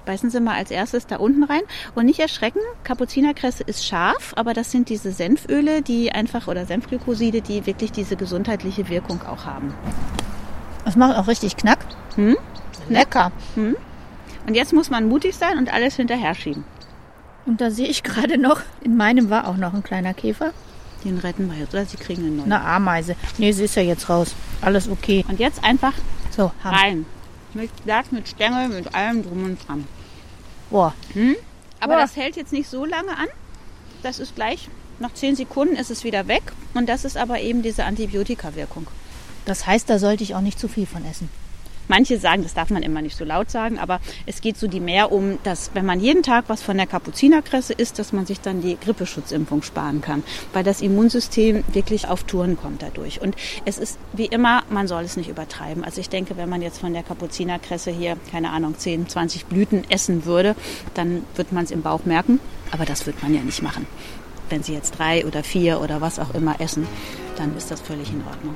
Beißen 0.05 0.29
Sie 0.29 0.39
mal 0.39 0.55
als 0.55 0.71
erstes 0.71 1.07
da 1.07 1.17
unten 1.17 1.43
rein 1.43 1.61
und 1.95 2.05
nicht 2.05 2.19
erschrecken. 2.19 2.59
Kapuzinerkresse 2.83 3.63
ist 3.63 3.85
scharf, 3.85 4.33
aber 4.35 4.53
das 4.53 4.71
sind 4.71 4.89
diese 4.89 5.11
Senföle, 5.11 5.81
die 5.81 6.11
einfach 6.11 6.47
oder 6.47 6.65
Senfglykoside, 6.65 7.41
die 7.41 7.65
wirklich 7.65 7.91
diese 7.91 8.15
gesundheitliche 8.15 8.89
Wirkung 8.89 9.21
auch 9.23 9.45
haben. 9.45 9.73
Das 10.85 10.95
macht 10.95 11.17
auch 11.17 11.27
richtig 11.27 11.57
Knack. 11.57 11.79
Hm? 12.15 12.37
Lecker. 12.89 13.31
Hm? 13.55 13.75
Und 14.47 14.55
jetzt 14.55 14.73
muss 14.73 14.89
man 14.89 15.07
mutig 15.07 15.35
sein 15.35 15.57
und 15.57 15.71
alles 15.71 15.95
hinterher 15.95 16.33
schieben. 16.33 16.65
Und 17.45 17.61
da 17.61 17.71
sehe 17.71 17.87
ich 17.87 18.03
gerade 18.03 18.37
noch, 18.37 18.61
in 18.81 18.97
meinem 18.97 19.29
war 19.29 19.47
auch 19.47 19.57
noch 19.57 19.73
ein 19.73 19.83
kleiner 19.83 20.13
Käfer. 20.13 20.51
Den 21.03 21.17
retten 21.17 21.49
wir 21.49 21.57
jetzt, 21.57 21.73
oder 21.73 21.85
Sie 21.85 21.97
kriegen 21.97 22.23
einen 22.23 22.37
neuen. 22.37 22.51
Eine 22.51 22.63
Ameise. 22.63 23.15
Nee, 23.37 23.51
sie 23.51 23.63
ist 23.63 23.75
ja 23.75 23.81
jetzt 23.81 24.09
raus. 24.09 24.35
Alles 24.61 24.87
okay. 24.87 25.25
Und 25.27 25.39
jetzt 25.39 25.63
einfach 25.63 25.93
so 26.29 26.51
rein. 26.63 27.05
Mit 27.53 27.83
Blatt, 27.83 28.11
mit 28.11 28.27
Stängel, 28.27 28.69
mit 28.69 28.93
allem 28.95 29.23
drum 29.23 29.43
und 29.43 29.67
dran. 29.67 29.87
Boah. 30.69 30.93
Hm? 31.13 31.35
Aber 31.79 31.95
Boah. 31.95 32.01
das 32.01 32.15
hält 32.15 32.35
jetzt 32.35 32.53
nicht 32.53 32.69
so 32.69 32.85
lange 32.85 33.17
an. 33.17 33.27
Das 34.03 34.19
ist 34.19 34.35
gleich, 34.35 34.69
nach 34.99 35.13
10 35.13 35.35
Sekunden 35.35 35.75
ist 35.75 35.91
es 35.91 36.03
wieder 36.03 36.27
weg. 36.27 36.43
Und 36.73 36.87
das 36.87 37.05
ist 37.05 37.17
aber 37.17 37.39
eben 37.39 37.61
diese 37.61 37.83
Antibiotika-Wirkung. 37.85 38.87
Das 39.45 39.65
heißt, 39.65 39.89
da 39.89 39.99
sollte 39.99 40.23
ich 40.23 40.35
auch 40.35 40.41
nicht 40.41 40.59
zu 40.59 40.67
viel 40.67 40.85
von 40.85 41.03
essen. 41.05 41.29
Manche 41.91 42.17
sagen, 42.19 42.43
das 42.43 42.53
darf 42.53 42.69
man 42.69 42.83
immer 42.83 43.01
nicht 43.01 43.17
so 43.17 43.25
laut 43.25 43.51
sagen, 43.51 43.77
aber 43.77 43.99
es 44.25 44.39
geht 44.39 44.55
so 44.57 44.67
die 44.67 44.79
mehr 44.79 45.11
um, 45.11 45.39
dass 45.43 45.71
wenn 45.73 45.85
man 45.85 45.99
jeden 45.99 46.23
Tag 46.23 46.45
was 46.47 46.61
von 46.61 46.77
der 46.77 46.87
Kapuzinerkresse 46.87 47.73
isst, 47.73 47.99
dass 47.99 48.13
man 48.13 48.25
sich 48.25 48.39
dann 48.39 48.61
die 48.61 48.77
Grippeschutzimpfung 48.79 49.61
sparen 49.61 49.99
kann, 49.99 50.23
weil 50.53 50.63
das 50.63 50.79
Immunsystem 50.79 51.65
wirklich 51.73 52.07
auf 52.07 52.23
Touren 52.23 52.55
kommt 52.55 52.81
dadurch. 52.81 53.19
Und 53.19 53.35
es 53.65 53.77
ist 53.77 53.99
wie 54.13 54.27
immer, 54.27 54.63
man 54.69 54.87
soll 54.87 55.03
es 55.03 55.17
nicht 55.17 55.27
übertreiben. 55.27 55.83
Also 55.83 55.99
ich 55.99 56.07
denke, 56.07 56.37
wenn 56.37 56.47
man 56.47 56.61
jetzt 56.61 56.79
von 56.79 56.93
der 56.93 57.03
Kapuzinerkresse 57.03 57.91
hier, 57.91 58.15
keine 58.31 58.51
Ahnung, 58.51 58.77
10, 58.77 59.09
20 59.09 59.47
Blüten 59.47 59.83
essen 59.89 60.23
würde, 60.23 60.55
dann 60.93 61.25
wird 61.35 61.51
man 61.51 61.65
es 61.65 61.71
im 61.71 61.81
Bauch 61.81 62.05
merken. 62.05 62.39
Aber 62.71 62.85
das 62.85 63.05
wird 63.05 63.21
man 63.21 63.33
ja 63.33 63.41
nicht 63.41 63.61
machen. 63.61 63.85
Wenn 64.47 64.63
Sie 64.63 64.73
jetzt 64.73 64.97
drei 64.97 65.25
oder 65.25 65.43
vier 65.43 65.81
oder 65.81 65.99
was 65.99 66.19
auch 66.19 66.33
immer 66.35 66.61
essen, 66.61 66.87
dann 67.35 67.53
ist 67.57 67.69
das 67.69 67.81
völlig 67.81 68.13
in 68.13 68.23
Ordnung. 68.25 68.55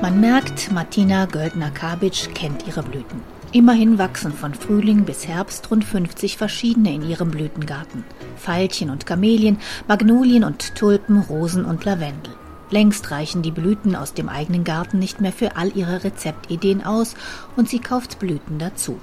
Man 0.00 0.20
merkt, 0.20 0.70
Martina 0.70 1.26
Göldner-Kabitsch 1.26 2.28
kennt 2.32 2.68
ihre 2.68 2.84
Blüten. 2.84 3.20
Immerhin 3.50 3.98
wachsen 3.98 4.32
von 4.32 4.54
Frühling 4.54 5.04
bis 5.04 5.26
Herbst 5.26 5.68
rund 5.72 5.84
50 5.84 6.36
verschiedene 6.36 6.94
in 6.94 7.02
ihrem 7.02 7.32
Blütengarten. 7.32 8.04
Veilchen 8.36 8.90
und 8.90 9.06
Kamelien, 9.06 9.58
Magnolien 9.88 10.44
und 10.44 10.76
Tulpen, 10.76 11.18
Rosen 11.22 11.64
und 11.64 11.84
Lavendel. 11.84 12.32
Längst 12.70 13.10
reichen 13.10 13.42
die 13.42 13.50
Blüten 13.50 13.96
aus 13.96 14.14
dem 14.14 14.28
eigenen 14.28 14.62
Garten 14.62 15.00
nicht 15.00 15.20
mehr 15.20 15.32
für 15.32 15.56
all 15.56 15.76
ihre 15.76 16.04
Rezeptideen 16.04 16.84
aus 16.84 17.16
und 17.56 17.68
sie 17.68 17.80
kauft 17.80 18.20
Blüten 18.20 18.60
dazu. 18.60 19.00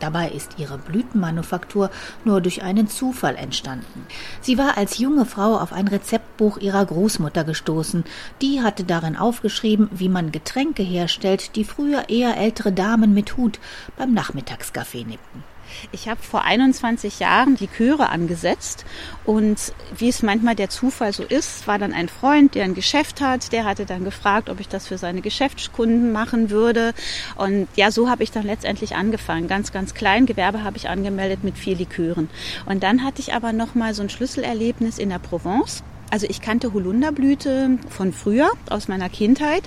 Dabei 0.00 0.30
ist 0.30 0.58
ihre 0.58 0.78
Blütenmanufaktur 0.78 1.90
nur 2.24 2.40
durch 2.40 2.62
einen 2.62 2.88
Zufall 2.88 3.36
entstanden. 3.36 4.06
Sie 4.40 4.58
war 4.58 4.76
als 4.76 4.98
junge 4.98 5.24
Frau 5.24 5.58
auf 5.58 5.72
ein 5.72 5.88
Rezeptbuch 5.88 6.58
ihrer 6.58 6.84
Großmutter 6.84 7.44
gestoßen. 7.44 8.04
Die 8.42 8.62
hatte 8.62 8.84
darin 8.84 9.16
aufgeschrieben, 9.16 9.88
wie 9.92 10.08
man 10.08 10.32
Getränke 10.32 10.82
herstellt, 10.82 11.56
die 11.56 11.64
früher 11.64 12.08
eher 12.08 12.36
ältere 12.36 12.72
Damen 12.72 13.14
mit 13.14 13.36
Hut 13.36 13.58
beim 13.96 14.14
Nachmittagskaffee 14.14 15.04
nippten. 15.04 15.42
Ich 15.92 16.08
habe 16.08 16.22
vor 16.22 16.44
21 16.44 17.20
Jahren 17.20 17.56
die 17.56 17.68
Chöre 17.68 18.08
angesetzt 18.08 18.84
und 19.24 19.72
wie 19.96 20.08
es 20.08 20.22
manchmal 20.22 20.54
der 20.54 20.70
Zufall 20.70 21.12
so 21.12 21.22
ist, 21.22 21.66
war 21.66 21.78
dann 21.78 21.92
ein 21.92 22.08
Freund, 22.08 22.54
der 22.54 22.64
ein 22.64 22.74
Geschäft 22.74 23.20
hat, 23.20 23.52
der 23.52 23.64
hatte 23.64 23.86
dann 23.86 24.04
gefragt, 24.04 24.50
ob 24.50 24.60
ich 24.60 24.68
das 24.68 24.86
für 24.86 24.98
seine 24.98 25.20
Geschäftskunden 25.20 26.12
machen 26.12 26.50
würde 26.50 26.94
und 27.36 27.68
ja, 27.76 27.90
so 27.90 28.08
habe 28.08 28.22
ich 28.22 28.30
dann 28.30 28.44
letztendlich 28.44 28.96
angefangen. 28.96 29.48
Ganz, 29.48 29.72
ganz 29.72 29.94
klein, 29.94 30.26
Gewerbe 30.26 30.64
habe 30.64 30.76
ich 30.76 30.88
angemeldet 30.88 31.44
mit 31.44 31.58
vier 31.58 31.76
Likören. 31.76 32.28
Und 32.66 32.82
dann 32.82 33.04
hatte 33.04 33.20
ich 33.20 33.34
aber 33.34 33.52
noch 33.52 33.74
mal 33.74 33.94
so 33.94 34.02
ein 34.02 34.10
Schlüsselerlebnis 34.10 34.98
in 34.98 35.10
der 35.10 35.18
Provence. 35.18 35.82
Also 36.10 36.26
ich 36.28 36.40
kannte 36.40 36.72
Holunderblüte 36.72 37.78
von 37.90 38.12
früher, 38.12 38.50
aus 38.70 38.88
meiner 38.88 39.08
Kindheit, 39.08 39.62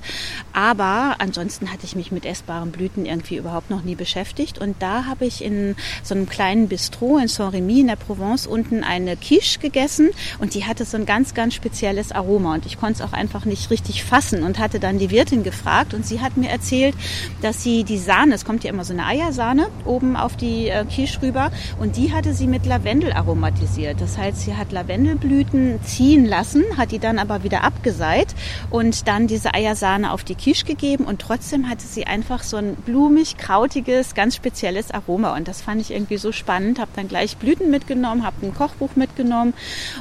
aber 0.54 1.16
ansonsten 1.20 1.72
hatte 1.72 1.86
ich 1.86 1.96
mich 1.96 2.12
mit 2.12 2.26
essbaren 2.26 2.72
Blüten 2.72 3.06
irgendwie 3.06 3.38
überhaupt 3.38 3.70
noch 3.70 3.84
nie 3.84 3.96
beschäftigt. 3.96 4.58
Und 4.58 4.76
da 4.80 5.06
habe 5.06 5.26
ich 5.26 5.44
in 5.44 5.76
so 6.04 6.16
einem 6.16 6.28
kleinen 6.28 6.68
Bistro 6.68 7.18
in 7.18 7.28
Saint-Rémy 7.28 7.82
in 7.82 7.88
der 7.88 7.96
Provence 7.96 8.48
unten 8.48 8.84
eine 8.84 9.18
Quiche 9.18 9.60
gegessen 9.60 10.10
und 10.40 10.56
die 10.56 10.66
hatte 10.66 10.86
so 10.86 10.98
ein 10.98 11.06
ganz, 11.06 11.34
ganz 11.34 11.54
spezielles 11.54 12.12
Aroma 12.12 12.56
und 12.56 12.66
ich 12.66 12.80
konnte 12.80 13.04
es 13.04 13.10
auch 13.10 13.14
einfach 13.14 13.46
nicht 13.46 13.70
richtig 13.70 14.04
fassen 14.04 14.44
und 14.44 14.60
hatte 14.60 14.80
dann 14.80 14.98
die 14.98 15.12
Wirtin 15.12 15.44
gefragt 15.44 15.94
und 15.94 16.06
sie 16.06 16.22
hat 16.22 16.38
mir 16.38 16.50
erzählt, 16.50 16.96
dass 17.42 17.64
sie 17.64 17.84
die 17.84 17.98
Sahne, 17.98 18.34
es 18.36 18.46
kommt 18.46 18.64
ja 18.64 18.72
immer 18.72 18.84
so 18.84 18.94
eine 18.94 19.06
Eiersahne 19.06 19.68
oben 19.86 20.16
auf 20.16 20.36
die 20.38 20.70
äh, 20.70 20.86
Quiche 20.86 21.22
rüber 21.22 21.52
und 21.80 21.98
die 21.98 22.14
hatte 22.14 22.34
sie 22.34 22.48
mit 22.48 22.66
Lavendel 22.66 23.14
aromatisiert. 23.14 24.02
Das 24.02 24.18
heißt, 24.18 24.42
sie 24.42 24.56
hat 24.56 24.72
Lavendelblüten 24.72 25.80
ziehen 25.84 26.26
lassen, 26.32 26.64
hat 26.78 26.92
die 26.92 27.00
dann 27.00 27.20
aber 27.20 27.44
wieder 27.44 27.64
abgeseit 27.64 28.34
und 28.70 29.08
dann 29.08 29.28
diese 29.28 29.54
Eiersahne 29.54 30.14
auf 30.14 30.24
die 30.24 30.36
Quiche 30.36 30.66
gegeben 30.66 31.04
und 31.04 31.22
trotzdem 31.22 31.70
hatte 31.70 31.86
sie 31.86 32.08
einfach 32.08 32.42
so 32.42 32.56
ein 32.56 32.76
blumig, 32.76 33.38
krautiges, 33.38 34.16
ganz 34.16 34.38
spezielles 34.38 34.92
Aroma 34.92 35.36
und 35.36 35.50
das 35.50 35.62
fand 35.62 35.82
ich 35.82 35.92
irgendwie 35.92 36.18
so 36.18 36.32
spannend. 36.32 36.80
Habe 36.80 36.92
dann 36.96 37.10
gleich 37.10 37.36
Blüten 37.36 37.70
mitgenommen, 37.70 38.24
habe 38.26 38.46
ein 38.46 38.54
Kochbuch 38.54 38.96
mitgenommen 38.96 39.54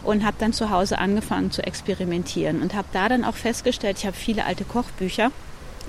und 0.05 0.25
habe 0.25 0.37
dann 0.39 0.53
zu 0.53 0.71
Hause 0.71 0.99
angefangen 0.99 1.51
zu 1.51 1.63
experimentieren 1.63 2.63
und 2.63 2.75
habe 2.75 2.89
da 2.93 3.09
dann 3.09 3.25
auch 3.25 3.35
festgestellt, 3.35 3.99
ich 3.99 4.07
habe 4.07 4.17
viele 4.17 4.45
alte 4.45 4.65
Kochbücher 4.65 5.33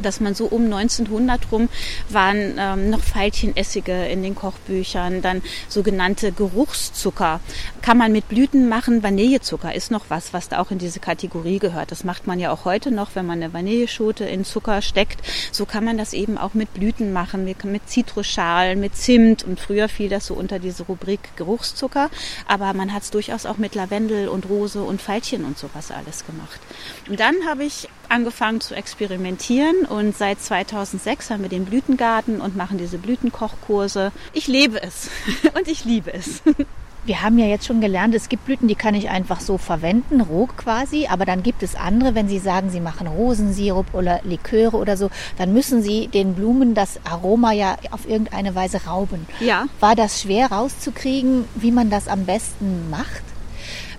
dass 0.02 0.20
man 0.20 0.36
so 0.36 0.46
um 0.46 0.66
1900 0.66 1.52
rum 1.52 1.70
waren 2.10 2.56
ähm, 2.58 2.90
noch 2.90 3.02
Veilchenessige 3.02 4.06
in 4.06 4.24
den 4.24 4.36
Kochbüchern, 4.36 5.22
dann 5.22 5.42
sogenannte 5.68 6.32
Geruchszucker. 6.32 7.40
Kann 7.82 7.98
man 7.98 8.12
mit 8.12 8.28
Blüten 8.28 8.70
machen. 8.70 9.04
Vanillezucker 9.04 9.74
ist 9.74 9.92
noch 9.92 10.06
was, 10.10 10.34
was 10.34 10.50
da 10.50 10.60
auch 10.60 10.72
in 10.72 10.78
diese 10.78 11.00
Kategorie 11.00 11.60
gehört. 11.60 11.92
Das 11.92 12.04
macht 12.04 12.28
man 12.28 12.40
ja 12.40 12.52
auch 12.52 12.66
heute 12.66 12.92
noch, 12.92 13.12
wenn 13.16 13.26
man 13.26 13.42
eine 13.42 13.54
Vanilleschote 13.54 14.26
in 14.26 14.46
Zucker 14.46 14.82
steckt. 14.82 15.20
So 15.52 15.66
kann 15.66 15.84
man 15.84 15.98
das 15.98 16.14
eben 16.14 16.38
auch 16.38 16.54
mit 16.54 16.74
Blüten 16.74 17.14
machen, 17.14 17.46
mit 17.46 17.90
Zitrusschalen, 17.90 18.80
mit 18.80 18.96
Zimt. 18.96 19.44
Und 19.44 19.60
früher 19.60 19.90
fiel 19.90 20.10
das 20.10 20.28
so 20.28 20.34
unter 20.34 20.60
diese 20.60 20.84
Rubrik 20.84 21.20
Geruchszucker. 21.36 22.10
Aber 22.48 22.74
man 22.74 22.94
hat 22.94 23.04
es 23.04 23.12
durchaus 23.12 23.46
auch 23.46 23.58
mit 23.58 23.76
Lavendel 23.76 24.28
und 24.28 24.48
Rose 24.50 24.82
und 24.82 25.02
Veilchen 25.02 25.46
und 25.46 25.58
sowas 25.58 25.92
alles 25.92 26.26
gemacht. 26.26 26.60
Und 27.08 27.20
dann 27.20 27.36
habe 27.48 27.64
ich 27.64 27.88
angefangen 28.10 28.62
zu 28.62 28.76
experimentieren 28.76 29.81
und 29.86 30.18
seit 30.18 30.42
2006 30.42 31.30
haben 31.30 31.42
wir 31.42 31.50
den 31.50 31.66
Blütengarten 31.66 32.42
und 32.42 32.56
machen 32.56 32.78
diese 32.78 32.98
Blütenkochkurse. 32.98 34.12
Ich 34.34 34.48
lebe 34.48 34.82
es 34.82 35.10
und 35.58 35.68
ich 35.68 35.86
liebe 35.86 36.14
es. 36.14 36.42
Wir 37.04 37.24
haben 37.24 37.40
ja 37.40 37.48
jetzt 37.48 37.66
schon 37.66 37.82
gelernt, 37.82 38.14
es 38.14 38.30
gibt 38.30 38.46
Blüten, 38.46 38.68
die 38.68 38.76
kann 38.76 38.94
ich 38.94 39.10
einfach 39.10 39.40
so 39.40 39.58
verwenden, 39.58 40.22
roh 40.22 40.46
quasi, 40.46 41.08
aber 41.08 41.26
dann 41.26 41.42
gibt 41.42 41.64
es 41.64 41.74
andere, 41.74 42.14
wenn 42.14 42.30
Sie 42.30 42.38
sagen, 42.38 42.70
Sie 42.70 42.80
machen 42.80 43.08
Rosensirup 43.08 43.94
oder 43.94 44.20
Liköre 44.24 44.78
oder 44.78 44.96
so, 44.98 45.10
dann 45.40 45.52
müssen 45.52 45.82
Sie 45.82 46.10
den 46.10 46.36
Blumen 46.36 46.76
das 46.76 47.00
Aroma 47.04 47.54
ja 47.54 47.78
auf 47.90 48.08
irgendeine 48.08 48.54
Weise 48.54 48.86
rauben. 48.86 49.26
Ja. 49.40 49.66
War 49.80 49.96
das 49.96 50.22
schwer 50.22 50.52
rauszukriegen, 50.52 51.46
wie 51.56 51.72
man 51.72 51.90
das 51.90 52.08
am 52.08 52.26
besten 52.26 52.92
macht? 52.92 53.24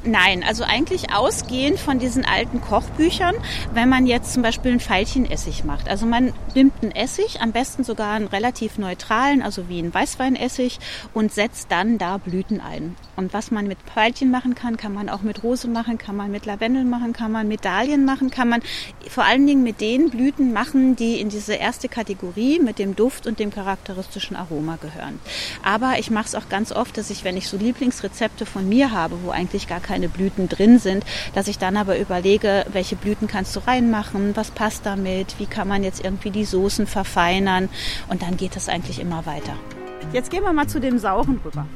Nein, 0.05 0.43
also 0.43 0.65
eigentlich 0.65 1.13
ausgehend 1.13 1.79
von 1.79 2.01
diesen 2.01 2.25
alten 2.25 2.61
Kochbüchern, 2.61 3.37
wenn 3.73 3.89
man 3.89 4.05
jetzt 4.05 4.33
zum 4.33 4.43
Beispiel 4.43 4.73
einen 4.73 4.81
Veilchenessig 4.81 5.63
macht. 5.63 5.89
Also 5.89 6.07
man 6.07 6.33
nimmt 6.57 6.73
einen 6.83 6.91
Essig, 6.91 7.41
am 7.41 7.53
besten 7.53 7.85
sogar 7.85 8.15
einen 8.15 8.27
relativ 8.27 8.79
neutralen, 8.79 9.43
also 9.43 9.69
wie 9.69 9.79
einen 9.79 9.95
Weißweinessig 9.95 10.81
und 11.15 11.33
setzt 11.33 11.71
dann 11.71 11.99
da 11.99 12.17
Blüten 12.17 12.61
ein. 12.61 12.97
Und 13.15 13.33
was 13.33 13.53
man 13.53 13.69
mit 13.69 13.79
Veilchen 13.95 14.33
machen 14.33 14.57
kann, 14.57 14.77
kann 14.77 14.93
man 14.93 15.09
auch 15.09 15.23
mit 15.23 15.45
Rose 15.45 15.69
machen, 15.69 15.99
kann 15.99 16.17
man 16.17 16.33
mit 16.33 16.47
Lavendel 16.47 16.85
machen, 16.85 17.13
kann 17.13 17.31
man 17.31 17.47
mit 17.47 17.65
Dahlien 17.65 18.05
machen, 18.05 18.29
kann 18.31 18.49
man 18.49 18.61
vor 19.09 19.25
allen 19.25 19.47
Dingen 19.47 19.63
mit 19.63 19.81
den 19.81 20.11
Blüten 20.11 20.53
machen, 20.53 20.97
die 20.97 21.21
in 21.21 21.29
diese 21.29 21.55
erste 21.55 21.89
Kategorie 21.89 22.59
mit 22.59 22.81
dem 22.81 22.97
Duft 22.97 23.29
und 23.29 23.39
dem 23.39 23.53
charakteristischen 23.53 24.35
Aroma 24.35 24.79
gehören. 24.81 25.21
Aber 25.63 26.01
ich 26.01 26.11
mache 26.11 26.27
es 26.27 26.35
auch 26.35 26.49
ganz 26.49 26.73
oft, 26.73 26.99
dass 26.99 27.11
ich, 27.11 27.23
wenn 27.23 27.37
ich 27.37 27.49
so 27.49 27.57
Lieblingsrezepte 27.57 28.47
von 28.47 28.69
mir 28.69 28.91
habe, 28.91 29.23
wo 29.23 29.31
eigentlich 29.31 29.69
gar 29.69 29.79
keine 29.79 29.92
Blüten 30.09 30.49
drin 30.49 30.79
sind, 30.79 31.05
dass 31.35 31.49
ich 31.49 31.59
dann 31.59 31.77
aber 31.77 31.99
überlege, 31.99 32.65
welche 32.73 32.97
Blüten 32.97 33.29
kannst 33.29 33.55
du 33.57 33.61
reinmachen, 33.61 34.37
was 34.37 34.51
passt 34.51 34.87
damit, 34.87 35.39
wie 35.39 35.47
kann 35.47 35.69
man 35.69 35.85
jetzt 35.85 36.05
irgendwie 36.05 36.31
die 36.31 36.45
Soßen 36.45 36.87
verfeinern 36.87 37.69
und 38.09 38.23
dann 38.23 38.37
geht 38.37 38.57
es 38.57 38.69
eigentlich 38.69 39.01
immer 39.01 39.27
weiter. 39.27 39.55
Jetzt 40.13 40.31
gehen 40.31 40.43
wir 40.43 40.53
mal 40.53 40.67
zu 40.67 40.81
dem 40.81 40.99
Sauren 40.99 41.41
rüber. 41.45 41.67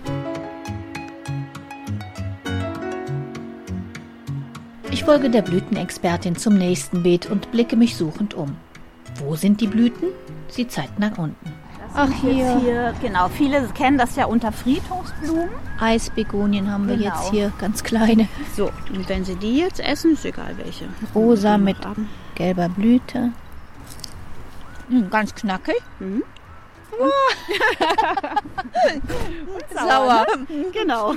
Ich 4.91 5.05
folge 5.05 5.31
der 5.31 5.43
Blütenexpertin 5.43 6.37
zum 6.37 6.55
nächsten 6.55 7.03
Beet 7.03 7.27
und 7.27 7.51
blicke 7.51 7.77
mich 7.77 7.97
suchend 7.97 8.35
um. 8.35 8.57
Wo 9.17 9.37
sind 9.37 9.61
die 9.61 9.67
Blüten? 9.67 10.09
Sie 10.49 10.69
zeigt 10.69 10.99
nach 10.99 11.19
unten. 11.19 11.66
Ach 11.97 12.11
hier. 12.21 12.59
hier. 12.61 12.95
Genau, 13.00 13.29
viele 13.29 13.67
kennen 13.69 13.97
das 13.97 14.17
ja 14.17 14.26
unter 14.26 14.53
Friedhofsblumen. 14.53 15.49
Eisbegonien 15.81 16.71
haben 16.71 16.88
wir 16.88 16.97
genau. 16.97 17.09
jetzt 17.09 17.31
hier, 17.31 17.53
ganz 17.59 17.83
kleine. 17.83 18.29
So, 18.55 18.71
und 18.95 19.09
wenn 19.09 19.25
Sie 19.25 19.37
die 19.37 19.59
jetzt 19.59 19.81
essen, 19.81 20.12
ist 20.12 20.25
egal 20.25 20.57
welche. 20.59 20.87
Rosa 21.15 21.59
mit 21.59 21.85
haben. 21.85 22.09
gelber 22.35 22.69
Blüte. 22.69 23.33
Mhm, 24.88 25.11
ganz 25.11 25.35
knackig. 25.35 25.83
Mhm. 25.99 26.23
Sauer. 29.75 30.26
Genau. 30.73 31.14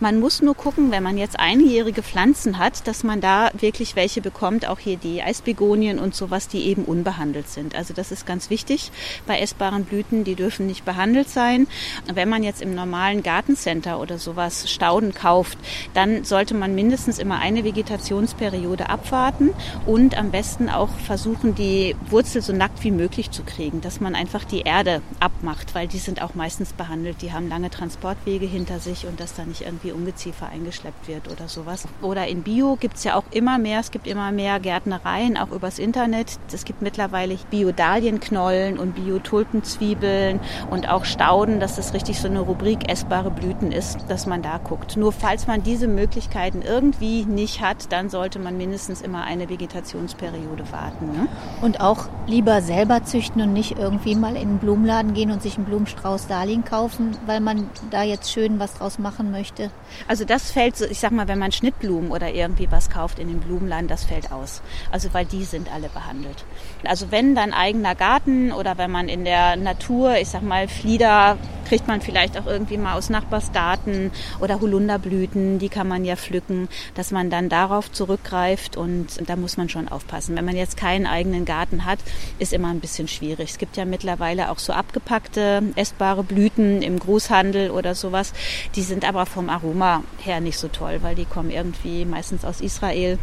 Man 0.00 0.20
muss 0.20 0.42
nur 0.42 0.54
gucken, 0.54 0.90
wenn 0.90 1.02
man 1.02 1.16
jetzt 1.16 1.38
einjährige 1.38 2.02
Pflanzen 2.02 2.58
hat, 2.58 2.86
dass 2.86 3.04
man 3.04 3.20
da 3.20 3.50
wirklich 3.58 3.96
welche 3.96 4.20
bekommt, 4.20 4.66
auch 4.66 4.78
hier 4.78 4.96
die 4.96 5.22
Eisbegonien 5.22 5.98
und 5.98 6.14
sowas, 6.14 6.48
die 6.48 6.66
eben 6.66 6.84
unbehandelt 6.84 7.48
sind. 7.48 7.74
Also 7.74 7.94
das 7.94 8.12
ist 8.12 8.26
ganz 8.26 8.50
wichtig 8.50 8.90
bei 9.26 9.38
essbaren 9.38 9.84
Blüten, 9.84 10.24
die 10.24 10.34
dürfen 10.34 10.66
nicht 10.66 10.84
behandelt 10.84 11.28
sein. 11.28 11.66
Wenn 12.12 12.28
man 12.28 12.42
jetzt 12.42 12.60
im 12.62 12.74
normalen 12.74 13.22
Gartencenter 13.22 14.00
oder 14.00 14.18
sowas 14.18 14.70
Stauden 14.70 15.14
kauft, 15.14 15.58
dann 15.94 16.24
sollte 16.24 16.54
man 16.54 16.74
mindestens 16.74 17.18
immer 17.18 17.38
eine 17.38 17.64
Vegetationsperiode 17.64 18.88
abwarten 18.90 19.50
und 19.86 20.18
am 20.18 20.30
besten 20.30 20.68
auch 20.68 20.90
versuchen, 21.06 21.54
die 21.54 21.96
Wurzel 22.10 22.42
so 22.42 22.52
nackt 22.52 22.84
wie 22.84 22.90
möglich 22.90 23.30
zu 23.30 23.42
kriegen, 23.42 23.80
dass 23.80 24.00
man 24.00 24.14
einfach 24.14 24.41
die 24.44 24.62
Erde 24.62 25.02
abmacht, 25.20 25.74
weil 25.74 25.88
die 25.88 25.98
sind 25.98 26.22
auch 26.22 26.34
meistens 26.34 26.72
behandelt, 26.72 27.22
die 27.22 27.32
haben 27.32 27.48
lange 27.48 27.70
Transportwege 27.70 28.46
hinter 28.46 28.78
sich 28.78 29.06
und 29.06 29.20
dass 29.20 29.34
da 29.34 29.44
nicht 29.44 29.62
irgendwie 29.62 29.92
Ungeziefer 29.92 30.48
eingeschleppt 30.48 31.08
wird 31.08 31.30
oder 31.30 31.48
sowas. 31.48 31.86
Oder 32.00 32.26
in 32.28 32.42
Bio 32.42 32.76
gibt 32.76 32.96
es 32.96 33.04
ja 33.04 33.16
auch 33.16 33.24
immer 33.30 33.58
mehr, 33.58 33.80
es 33.80 33.90
gibt 33.90 34.06
immer 34.06 34.32
mehr 34.32 34.60
Gärtnereien, 34.60 35.36
auch 35.36 35.50
übers 35.50 35.78
Internet. 35.78 36.38
Es 36.52 36.64
gibt 36.64 36.82
mittlerweile 36.82 37.36
Bio-Dalienknollen 37.50 38.78
und 38.78 38.94
Bio-Tulpenzwiebeln 38.94 40.40
und 40.70 40.88
auch 40.88 41.04
Stauden, 41.04 41.60
dass 41.60 41.76
das 41.76 41.94
richtig 41.94 42.20
so 42.20 42.28
eine 42.28 42.40
Rubrik 42.40 42.90
essbare 42.90 43.30
Blüten 43.30 43.72
ist, 43.72 43.98
dass 44.08 44.26
man 44.26 44.42
da 44.42 44.58
guckt. 44.58 44.96
Nur 44.96 45.12
falls 45.12 45.46
man 45.46 45.62
diese 45.62 45.88
Möglichkeiten 45.88 46.62
irgendwie 46.62 47.24
nicht 47.24 47.60
hat, 47.60 47.92
dann 47.92 48.10
sollte 48.10 48.38
man 48.38 48.56
mindestens 48.56 49.00
immer 49.00 49.24
eine 49.24 49.48
Vegetationsperiode 49.48 50.70
warten. 50.72 51.06
Ne? 51.06 51.28
Und 51.60 51.80
auch 51.80 52.08
lieber 52.26 52.62
selber 52.62 53.04
züchten 53.04 53.42
und 53.42 53.52
nicht 53.52 53.78
irgendwie 53.78 54.14
mal 54.14 54.31
in 54.36 54.48
einen 54.48 54.58
Blumenladen 54.58 55.14
gehen 55.14 55.30
und 55.30 55.42
sich 55.42 55.56
einen 55.56 55.66
Blumenstrauß 55.66 56.26
Darlehen 56.26 56.64
kaufen, 56.64 57.16
weil 57.26 57.40
man 57.40 57.68
da 57.90 58.02
jetzt 58.02 58.32
schön 58.32 58.58
was 58.58 58.74
draus 58.74 58.98
machen 58.98 59.30
möchte? 59.30 59.70
Also 60.08 60.24
das 60.24 60.50
fällt, 60.50 60.80
ich 60.80 61.00
sag 61.00 61.12
mal, 61.12 61.28
wenn 61.28 61.38
man 61.38 61.52
Schnittblumen 61.52 62.10
oder 62.10 62.32
irgendwie 62.32 62.70
was 62.70 62.90
kauft 62.90 63.18
in 63.18 63.28
den 63.28 63.40
Blumenladen, 63.40 63.88
das 63.88 64.04
fällt 64.04 64.32
aus. 64.32 64.62
Also 64.90 65.12
weil 65.12 65.24
die 65.24 65.44
sind 65.44 65.72
alle 65.72 65.88
behandelt. 65.88 66.44
Also 66.84 67.10
wenn 67.10 67.34
dann 67.34 67.52
eigener 67.52 67.94
Garten 67.94 68.52
oder 68.52 68.78
wenn 68.78 68.90
man 68.90 69.08
in 69.08 69.24
der 69.24 69.56
Natur, 69.56 70.16
ich 70.16 70.28
sag 70.28 70.42
mal, 70.42 70.68
Flieder 70.68 71.36
kriegt 71.72 71.88
man 71.88 72.00
vielleicht 72.00 72.38
auch 72.38 72.46
irgendwie 72.46 72.76
mal 72.76 72.98
aus 72.98 73.08
Nachbarsgarten 73.08 74.10
oder 74.40 74.60
Holunderblüten, 74.60 75.58
die 75.58 75.68
kann 75.68 75.88
man 75.88 76.04
ja 76.04 76.16
pflücken, 76.16 76.68
dass 76.94 77.10
man 77.12 77.30
dann 77.30 77.48
darauf 77.48 77.90
zurückgreift 77.90 78.76
und 78.76 79.06
da 79.26 79.36
muss 79.36 79.56
man 79.56 79.68
schon 79.68 79.88
aufpassen. 79.88 80.36
Wenn 80.36 80.44
man 80.44 80.56
jetzt 80.56 80.76
keinen 80.76 81.06
eigenen 81.06 81.44
Garten 81.44 81.84
hat, 81.86 81.98
ist 82.38 82.52
immer 82.52 82.68
ein 82.68 82.80
bisschen 82.80 83.08
schwierig. 83.08 83.50
Es 83.50 83.58
gibt 83.58 83.76
ja 83.76 83.84
mittlerweile 83.84 84.21
auch 84.50 84.58
so 84.58 84.72
abgepackte 84.72 85.62
essbare 85.76 86.22
Blüten 86.22 86.82
im 86.82 86.98
Großhandel 86.98 87.70
oder 87.70 87.94
sowas. 87.94 88.32
Die 88.74 88.82
sind 88.82 89.06
aber 89.06 89.26
vom 89.26 89.48
Aroma 89.48 90.02
her 90.18 90.40
nicht 90.40 90.58
so 90.58 90.68
toll, 90.68 90.98
weil 91.02 91.14
die 91.14 91.24
kommen 91.24 91.50
irgendwie 91.50 92.04
meistens 92.04 92.44
aus 92.44 92.60
Israel. 92.60 93.18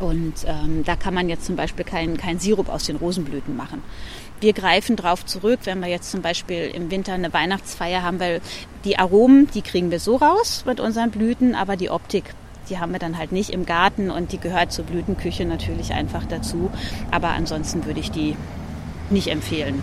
Und 0.00 0.34
ähm, 0.46 0.82
da 0.84 0.96
kann 0.96 1.14
man 1.14 1.28
jetzt 1.28 1.44
zum 1.44 1.56
Beispiel 1.56 1.84
keinen 1.84 2.16
kein 2.16 2.38
Sirup 2.38 2.68
aus 2.68 2.84
den 2.84 2.96
Rosenblüten 2.96 3.56
machen. 3.56 3.82
Wir 4.40 4.52
greifen 4.52 4.96
darauf 4.96 5.24
zurück, 5.24 5.60
wenn 5.64 5.80
wir 5.80 5.88
jetzt 5.88 6.10
zum 6.10 6.22
Beispiel 6.22 6.64
im 6.74 6.90
Winter 6.90 7.12
eine 7.12 7.32
Weihnachtsfeier 7.32 8.02
haben, 8.02 8.18
weil 8.18 8.40
die 8.84 8.98
Aromen, 8.98 9.48
die 9.54 9.62
kriegen 9.62 9.92
wir 9.92 10.00
so 10.00 10.16
raus 10.16 10.64
mit 10.66 10.80
unseren 10.80 11.12
Blüten, 11.12 11.54
aber 11.54 11.76
die 11.76 11.90
Optik, 11.90 12.24
die 12.68 12.78
haben 12.78 12.90
wir 12.90 12.98
dann 12.98 13.18
halt 13.18 13.30
nicht 13.30 13.50
im 13.50 13.66
Garten 13.66 14.10
und 14.10 14.32
die 14.32 14.38
gehört 14.38 14.72
zur 14.72 14.84
Blütenküche 14.84 15.44
natürlich 15.44 15.92
einfach 15.92 16.24
dazu. 16.24 16.70
Aber 17.12 17.28
ansonsten 17.28 17.86
würde 17.86 18.00
ich 18.00 18.10
die 18.10 18.36
nicht 19.10 19.28
empfehlen. 19.28 19.82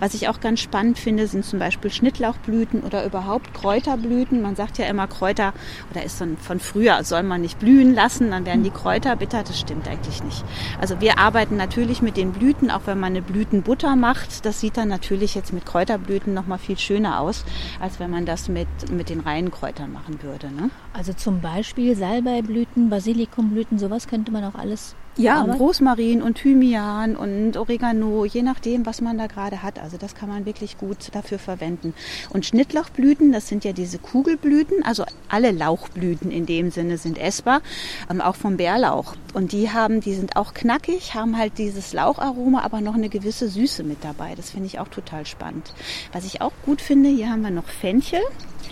Was 0.00 0.14
ich 0.14 0.28
auch 0.28 0.40
ganz 0.40 0.60
spannend 0.60 0.98
finde, 0.98 1.26
sind 1.26 1.44
zum 1.44 1.58
Beispiel 1.58 1.90
Schnittlauchblüten 1.90 2.82
oder 2.82 3.04
überhaupt 3.04 3.52
Kräuterblüten. 3.54 4.40
Man 4.40 4.56
sagt 4.56 4.78
ja 4.78 4.86
immer 4.86 5.06
Kräuter, 5.06 5.52
oder 5.90 6.02
ist 6.02 6.20
dann 6.20 6.38
von 6.38 6.58
früher, 6.58 7.04
soll 7.04 7.22
man 7.22 7.42
nicht 7.42 7.58
blühen 7.58 7.94
lassen, 7.94 8.30
dann 8.30 8.46
werden 8.46 8.64
die 8.64 8.70
Kräuter 8.70 9.16
bitter. 9.16 9.42
Das 9.42 9.60
stimmt 9.60 9.86
eigentlich 9.86 10.24
nicht. 10.24 10.42
Also 10.80 11.00
wir 11.00 11.18
arbeiten 11.18 11.56
natürlich 11.56 12.00
mit 12.00 12.16
den 12.16 12.32
Blüten, 12.32 12.70
auch 12.70 12.82
wenn 12.86 12.98
man 12.98 13.12
eine 13.12 13.22
Blütenbutter 13.22 13.94
macht. 13.94 14.46
Das 14.46 14.60
sieht 14.60 14.78
dann 14.78 14.88
natürlich 14.88 15.34
jetzt 15.34 15.52
mit 15.52 15.66
Kräuterblüten 15.66 16.32
nochmal 16.32 16.58
viel 16.58 16.78
schöner 16.78 17.20
aus, 17.20 17.44
als 17.78 18.00
wenn 18.00 18.10
man 18.10 18.24
das 18.24 18.48
mit, 18.48 18.68
mit 18.90 19.10
den 19.10 19.20
reinen 19.20 19.50
Kräutern 19.50 19.92
machen 19.92 20.22
würde. 20.22 20.46
Ne? 20.46 20.70
Also 20.92 21.12
zum 21.12 21.40
Beispiel 21.40 21.96
Salbeiblüten, 21.96 22.90
Basilikumblüten, 22.90 23.78
sowas 23.78 24.08
könnte 24.08 24.32
man 24.32 24.44
auch 24.44 24.54
alles 24.54 24.96
ja, 25.16 25.42
und 25.42 25.50
Rosmarin 25.52 26.22
und 26.22 26.36
Thymian 26.36 27.16
und 27.16 27.56
Oregano, 27.56 28.24
je 28.24 28.42
nachdem, 28.42 28.86
was 28.86 29.00
man 29.00 29.18
da 29.18 29.26
gerade 29.26 29.62
hat. 29.62 29.78
Also 29.78 29.96
das 29.96 30.14
kann 30.14 30.28
man 30.28 30.46
wirklich 30.46 30.78
gut 30.78 31.08
dafür 31.12 31.38
verwenden. 31.38 31.94
Und 32.30 32.46
Schnittlauchblüten, 32.46 33.32
das 33.32 33.48
sind 33.48 33.64
ja 33.64 33.72
diese 33.72 33.98
Kugelblüten, 33.98 34.84
also 34.84 35.04
alle 35.28 35.50
Lauchblüten 35.50 36.30
in 36.30 36.46
dem 36.46 36.70
Sinne 36.70 36.96
sind 36.96 37.18
essbar, 37.18 37.60
ähm, 38.08 38.20
auch 38.20 38.36
vom 38.36 38.56
Bärlauch. 38.56 39.14
Und 39.34 39.52
die 39.52 39.70
haben, 39.70 40.00
die 40.00 40.14
sind 40.14 40.36
auch 40.36 40.54
knackig, 40.54 41.14
haben 41.14 41.36
halt 41.36 41.58
dieses 41.58 41.92
Laucharoma, 41.92 42.62
aber 42.62 42.80
noch 42.80 42.94
eine 42.94 43.08
gewisse 43.08 43.48
Süße 43.48 43.82
mit 43.82 44.04
dabei. 44.04 44.34
Das 44.36 44.50
finde 44.50 44.66
ich 44.66 44.78
auch 44.78 44.88
total 44.88 45.26
spannend. 45.26 45.74
Was 46.12 46.24
ich 46.24 46.40
auch 46.40 46.52
gut 46.64 46.80
finde, 46.80 47.08
hier 47.08 47.30
haben 47.30 47.42
wir 47.42 47.50
noch 47.50 47.68
Fenchel. 47.68 48.20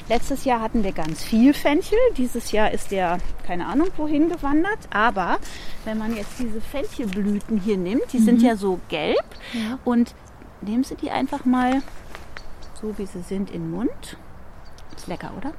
Letztes 0.08 0.44
Jahr 0.44 0.60
hatten 0.60 0.84
wir 0.84 0.92
ganz 0.92 1.22
viel 1.22 1.52
Fenchel. 1.52 1.98
Dieses 2.16 2.52
Jahr 2.52 2.70
ist 2.70 2.90
der, 2.90 3.18
keine 3.46 3.66
Ahnung, 3.66 3.88
wohin 3.96 4.28
gewandert. 4.28 4.78
Aber 4.90 5.38
wenn 5.84 5.98
man 5.98 6.16
jetzt 6.16 6.38
diese 6.38 6.60
Fenchelblüten 6.60 7.60
hier 7.60 7.76
nimmt, 7.76 8.12
die 8.12 8.18
mhm. 8.18 8.24
sind 8.24 8.42
ja 8.42 8.56
so 8.56 8.80
gelb. 8.88 9.24
Ja. 9.52 9.78
Und 9.84 10.14
nehmen 10.60 10.84
Sie 10.84 10.96
die 10.96 11.10
einfach 11.10 11.44
mal 11.44 11.82
so, 12.80 12.96
wie 12.96 13.06
sie 13.06 13.22
sind, 13.22 13.50
in 13.50 13.62
den 13.62 13.70
Mund. 13.70 14.16
Ist 14.96 15.08
lecker, 15.08 15.32
oder? 15.36 15.52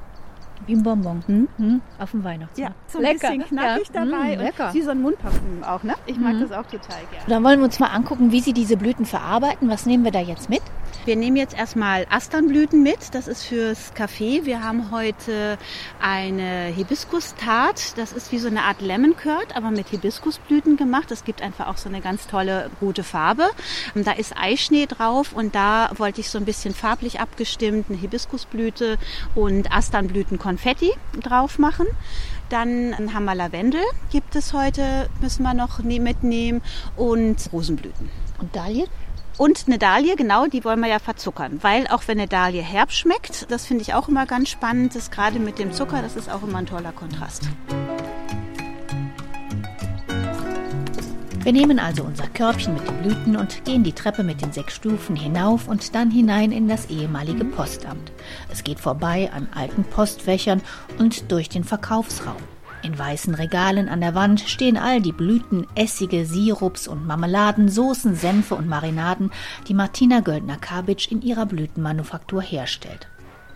Wie 0.66 0.74
ein 0.74 0.84
Bonbon. 0.84 1.24
Hm? 1.26 1.48
Hm? 1.58 1.82
Auf 1.98 2.12
dem 2.12 2.24
Weihnachtsmarkt. 2.24 2.58
Ja, 2.58 2.76
so 2.88 2.98
ein 3.00 3.06
lecker. 3.06 3.32
bisschen 3.32 3.46
knackig 3.46 3.88
ja. 3.94 4.06
dabei. 4.06 4.34
Hm, 4.34 4.42
lecker. 4.42 4.74
wie 4.74 4.82
so 4.82 4.92
ein 4.92 5.02
Mundparfüm 5.02 5.64
auch, 5.64 5.84
ne? 5.84 5.96
Ich 6.06 6.18
mag 6.18 6.34
hm. 6.34 6.42
das 6.42 6.52
auch 6.52 6.66
total 6.66 7.00
gerne. 7.12 7.26
Dann 7.28 7.44
wollen 7.44 7.60
wir 7.60 7.66
uns 7.66 7.80
mal 7.80 7.88
angucken, 7.88 8.32
wie 8.32 8.42
Sie 8.42 8.54
diese 8.54 8.78
Blüten 8.78 9.06
verarbeiten. 9.06 9.70
Was 9.70 9.86
nehmen 9.86 10.04
wir 10.04 10.12
da 10.12 10.20
jetzt 10.20 10.50
mit? 10.50 10.62
Wir 11.06 11.16
nehmen 11.16 11.38
jetzt 11.38 11.56
erstmal 11.56 12.06
Asternblüten 12.10 12.84
mit. 12.84 13.14
Das 13.14 13.28
ist 13.28 13.44
fürs 13.44 13.94
Kaffee. 13.94 14.46
Wir 14.46 14.64
haben 14.64 14.92
heute 14.92 15.58
eine 16.02 16.66
Hibiskus-Tart. 16.68 17.98
Das 17.98 18.12
ist 18.12 18.32
wie 18.32 18.38
so 18.38 18.48
eine 18.48 18.64
Art 18.64 18.82
Lemon 18.82 19.16
Curd, 19.16 19.56
aber 19.56 19.72
mit 19.72 19.90
Hibiskusblüten 19.90 20.78
gemacht. 20.78 21.10
Das 21.10 21.24
gibt 21.24 21.42
einfach 21.42 21.68
auch 21.68 21.78
so 21.78 21.90
eine 21.90 22.02
ganz 22.02 22.28
tolle 22.28 22.70
rote 22.82 23.04
Farbe. 23.04 23.50
Da 23.96 24.12
ist 24.12 24.36
Eischnee 24.38 24.86
drauf 24.86 25.34
und 25.34 25.56
da 25.56 25.90
wollte 25.96 26.22
ich 26.22 26.30
so 26.30 26.38
ein 26.38 26.46
bisschen 26.46 26.76
farblich 26.76 27.20
abgestimmt 27.20 27.88
eine 27.90 27.98
Hibiskusblüte 27.98 28.98
und 29.36 29.72
Asternblüten 29.72 30.38
Konfetti 30.38 30.92
drauf 31.22 31.60
machen. 31.60 31.88
Dann 32.50 33.14
haben 33.14 33.26
wir 33.26 33.36
Lavendel, 33.36 33.84
gibt 34.12 34.36
es 34.36 34.54
heute, 34.54 35.10
müssen 35.22 35.44
wir 35.44 35.54
noch 35.54 35.80
ne-, 35.80 36.00
mitnehmen 36.00 36.62
und 36.96 37.38
Rosenblüten. 37.52 38.10
Und 38.40 38.56
Dahlien? 38.56 38.88
Und 39.40 39.68
eine 39.68 39.78
Dahlie, 39.78 40.18
genau, 40.18 40.48
die 40.48 40.66
wollen 40.66 40.82
wir 40.82 40.90
ja 40.90 41.00
verzuckern. 41.00 41.60
Weil 41.62 41.88
auch 41.88 42.10
wenn 42.10 42.20
eine 42.20 42.28
Dahlie 42.28 42.62
herb 42.62 42.92
schmeckt, 42.92 43.50
das 43.50 43.66
finde 43.66 43.84
ich 43.84 43.94
auch 43.94 44.10
immer 44.10 44.26
ganz 44.26 44.50
spannend, 44.50 44.96
das 44.96 45.12
gerade 45.12 45.40
mit 45.40 45.60
dem 45.60 45.72
Zucker, 45.72 46.02
das 46.02 46.18
ist 46.18 46.30
auch 46.30 46.44
immer 46.44 46.58
ein 46.58 46.66
toller 46.66 46.92
Kontrast. 46.92 47.44
Wir 51.42 51.54
nehmen 51.54 51.80
also 51.80 52.04
unser 52.04 52.28
Körbchen 52.28 52.74
mit 52.74 52.86
den 52.86 53.02
Blüten 53.02 53.38
und 53.38 53.64
gehen 53.64 53.86
die 53.86 53.94
Treppe 53.94 54.26
mit 54.26 54.42
den 54.42 54.52
sechs 54.52 54.76
Stufen 54.76 55.16
hinauf 55.16 55.70
und 55.70 55.96
dann 55.96 56.12
hinein 56.12 56.52
in 56.52 56.68
das 56.68 56.88
ehemalige 56.88 57.46
Postamt. 57.46 58.12
Es 58.52 58.66
geht 58.66 58.82
vorbei 58.82 59.32
an 59.34 59.48
alten 59.56 59.86
Postfächern 59.86 60.62
und 60.98 61.32
durch 61.32 61.48
den 61.48 61.64
Verkaufsraum. 61.64 62.36
In 62.82 62.98
weißen 62.98 63.36
Regalen 63.36 63.90
an 63.90 64.00
der 64.00 64.16
Wand 64.16 64.40
stehen 64.42 64.78
all 64.78 65.02
die 65.02 65.12
Blüten, 65.12 65.68
Essige, 65.76 66.26
Sirups 66.26 66.88
und 66.88 67.06
Marmeladen, 67.06 67.68
Soßen, 67.68 68.16
Senfe 68.16 68.56
und 68.56 68.68
Marinaden, 68.68 69.32
die 69.68 69.74
Martina 69.74 70.22
Göldner-Kabitsch 70.22 71.12
in 71.12 71.22
ihrer 71.22 71.46
Blütenmanufaktur 71.46 72.42
herstellt. 72.42 73.08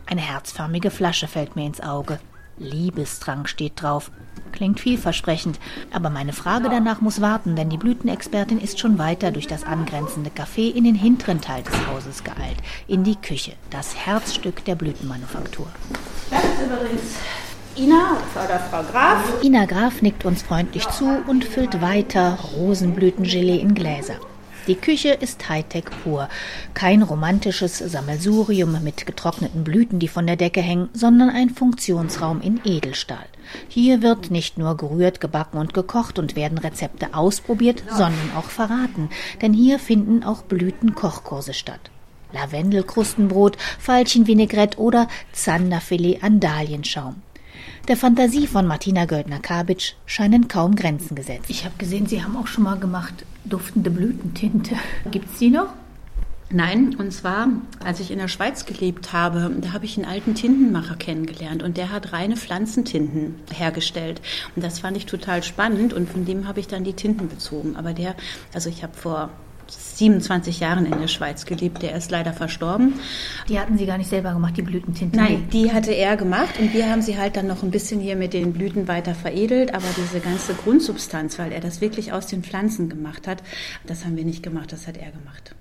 Eine 0.05 0.21
herzförmige 0.21 0.91
Flasche 0.91 1.27
fällt 1.27 1.55
mir 1.55 1.65
ins 1.65 1.79
Auge. 1.79 2.19
Liebestrank 2.57 3.47
steht 3.47 3.81
drauf. 3.81 4.11
Klingt 4.51 4.79
vielversprechend, 4.79 5.59
aber 5.91 6.09
meine 6.09 6.33
Frage 6.33 6.69
danach 6.69 7.01
muss 7.01 7.21
warten, 7.21 7.55
denn 7.55 7.69
die 7.69 7.77
Blütenexpertin 7.77 8.59
ist 8.59 8.79
schon 8.79 8.99
weiter 8.99 9.31
durch 9.31 9.47
das 9.47 9.63
angrenzende 9.63 10.29
Café 10.29 10.71
in 10.71 10.83
den 10.83 10.95
hinteren 10.95 11.41
Teil 11.41 11.63
des 11.63 11.87
Hauses 11.87 12.23
geeilt, 12.23 12.57
in 12.87 13.03
die 13.03 13.15
Küche, 13.15 13.53
das 13.71 13.95
Herzstück 13.95 14.63
der 14.65 14.75
Blütenmanufaktur. 14.75 15.67
Das 16.29 16.43
ist 16.43 16.61
übrigens 16.65 17.15
Ina 17.75 18.17
oder 18.35 18.59
Frau 18.59 18.83
Graf. 18.83 19.43
Ina 19.43 19.65
Graf 19.65 20.03
nickt 20.03 20.25
uns 20.25 20.43
freundlich 20.43 20.87
zu 20.89 21.23
und 21.25 21.43
füllt 21.43 21.81
weiter 21.81 22.37
Rosenblütengelee 22.55 23.57
in 23.57 23.73
Gläser. 23.73 24.17
Die 24.67 24.75
Küche 24.75 25.09
ist 25.09 25.49
Hightech 25.49 25.85
pur. 26.03 26.29
Kein 26.75 27.01
romantisches 27.01 27.79
Sammelsurium 27.79 28.81
mit 28.83 29.07
getrockneten 29.07 29.63
Blüten, 29.63 29.97
die 29.97 30.07
von 30.07 30.27
der 30.27 30.35
Decke 30.35 30.61
hängen, 30.61 30.89
sondern 30.93 31.31
ein 31.31 31.49
Funktionsraum 31.49 32.41
in 32.41 32.61
Edelstahl. 32.63 33.25
Hier 33.67 34.03
wird 34.03 34.29
nicht 34.29 34.59
nur 34.59 34.77
gerührt, 34.77 35.19
gebacken 35.19 35.57
und 35.57 35.73
gekocht 35.73 36.19
und 36.19 36.35
werden 36.35 36.59
Rezepte 36.59 37.15
ausprobiert, 37.15 37.83
sondern 37.89 38.31
auch 38.37 38.45
verraten, 38.45 39.09
denn 39.41 39.51
hier 39.51 39.79
finden 39.79 40.23
auch 40.23 40.43
Blütenkochkurse 40.43 41.55
statt. 41.55 41.89
Lavendelkrustenbrot, 42.33 43.57
Veilchenvinaigrette 43.79 44.77
oder 44.77 45.07
Zanderfilet 45.33 46.23
Andalienschaum. 46.23 47.15
Der 47.89 47.97
Fantasie 47.97 48.47
von 48.47 48.65
Martina 48.65 49.03
Göldner-Kabitsch 49.03 49.95
scheinen 50.05 50.47
kaum 50.47 50.77
Grenzen 50.77 51.15
gesetzt. 51.15 51.49
Ich 51.49 51.65
habe 51.65 51.75
gesehen, 51.77 52.05
Sie 52.05 52.23
haben 52.23 52.37
auch 52.37 52.47
schon 52.47 52.63
mal 52.63 52.79
gemacht 52.79 53.25
duftende 53.43 53.89
Blütentinte. 53.91 54.75
Gibt 55.11 55.29
es 55.29 55.39
die 55.39 55.49
noch? 55.49 55.67
Nein, 56.49 56.95
und 56.95 57.11
zwar, 57.11 57.49
als 57.83 57.99
ich 57.99 58.09
in 58.09 58.19
der 58.19 58.29
Schweiz 58.29 58.65
gelebt 58.65 59.11
habe, 59.11 59.53
da 59.59 59.73
habe 59.73 59.83
ich 59.83 59.97
einen 59.97 60.05
alten 60.05 60.33
Tintenmacher 60.33 60.95
kennengelernt 60.95 61.61
und 61.61 61.75
der 61.75 61.91
hat 61.91 62.13
reine 62.13 62.37
Pflanzentinten 62.37 63.35
hergestellt. 63.53 64.21
Und 64.55 64.63
das 64.63 64.79
fand 64.79 64.95
ich 64.95 65.05
total 65.05 65.43
spannend 65.43 65.91
und 65.91 66.09
von 66.09 66.23
dem 66.23 66.47
habe 66.47 66.61
ich 66.61 66.67
dann 66.67 66.85
die 66.85 66.93
Tinten 66.93 67.27
bezogen. 67.27 67.75
Aber 67.75 67.91
der, 67.91 68.15
also 68.53 68.69
ich 68.69 68.81
habe 68.83 68.93
vor 68.93 69.29
27 70.03 70.59
Jahren 70.59 70.85
in 70.85 70.99
der 70.99 71.07
Schweiz 71.07 71.45
gelebt. 71.45 71.81
Der 71.81 71.95
ist 71.95 72.11
leider 72.11 72.33
verstorben. 72.33 72.95
Die 73.47 73.59
hatten 73.59 73.77
Sie 73.77 73.85
gar 73.85 73.97
nicht 73.97 74.09
selber 74.09 74.33
gemacht, 74.33 74.57
die 74.57 74.61
Blütentinte? 74.61 75.17
Nein, 75.17 75.47
die 75.53 75.71
hatte 75.71 75.91
er 75.91 76.17
gemacht 76.17 76.59
und 76.59 76.73
wir 76.73 76.89
haben 76.89 77.01
sie 77.01 77.17
halt 77.17 77.37
dann 77.37 77.47
noch 77.47 77.63
ein 77.63 77.71
bisschen 77.71 78.01
hier 78.01 78.17
mit 78.17 78.33
den 78.33 78.51
Blüten 78.51 78.87
weiter 78.89 79.15
veredelt. 79.15 79.73
Aber 79.73 79.85
diese 79.95 80.19
ganze 80.19 80.55
Grundsubstanz, 80.55 81.39
weil 81.39 81.53
er 81.53 81.61
das 81.61 81.79
wirklich 81.79 82.11
aus 82.11 82.27
den 82.27 82.43
Pflanzen 82.43 82.89
gemacht 82.89 83.27
hat, 83.27 83.43
das 83.87 84.03
haben 84.03 84.17
wir 84.17 84.25
nicht 84.25 84.43
gemacht, 84.43 84.73
das 84.73 84.87
hat 84.87 84.97
er 84.97 85.11
gemacht. 85.11 85.55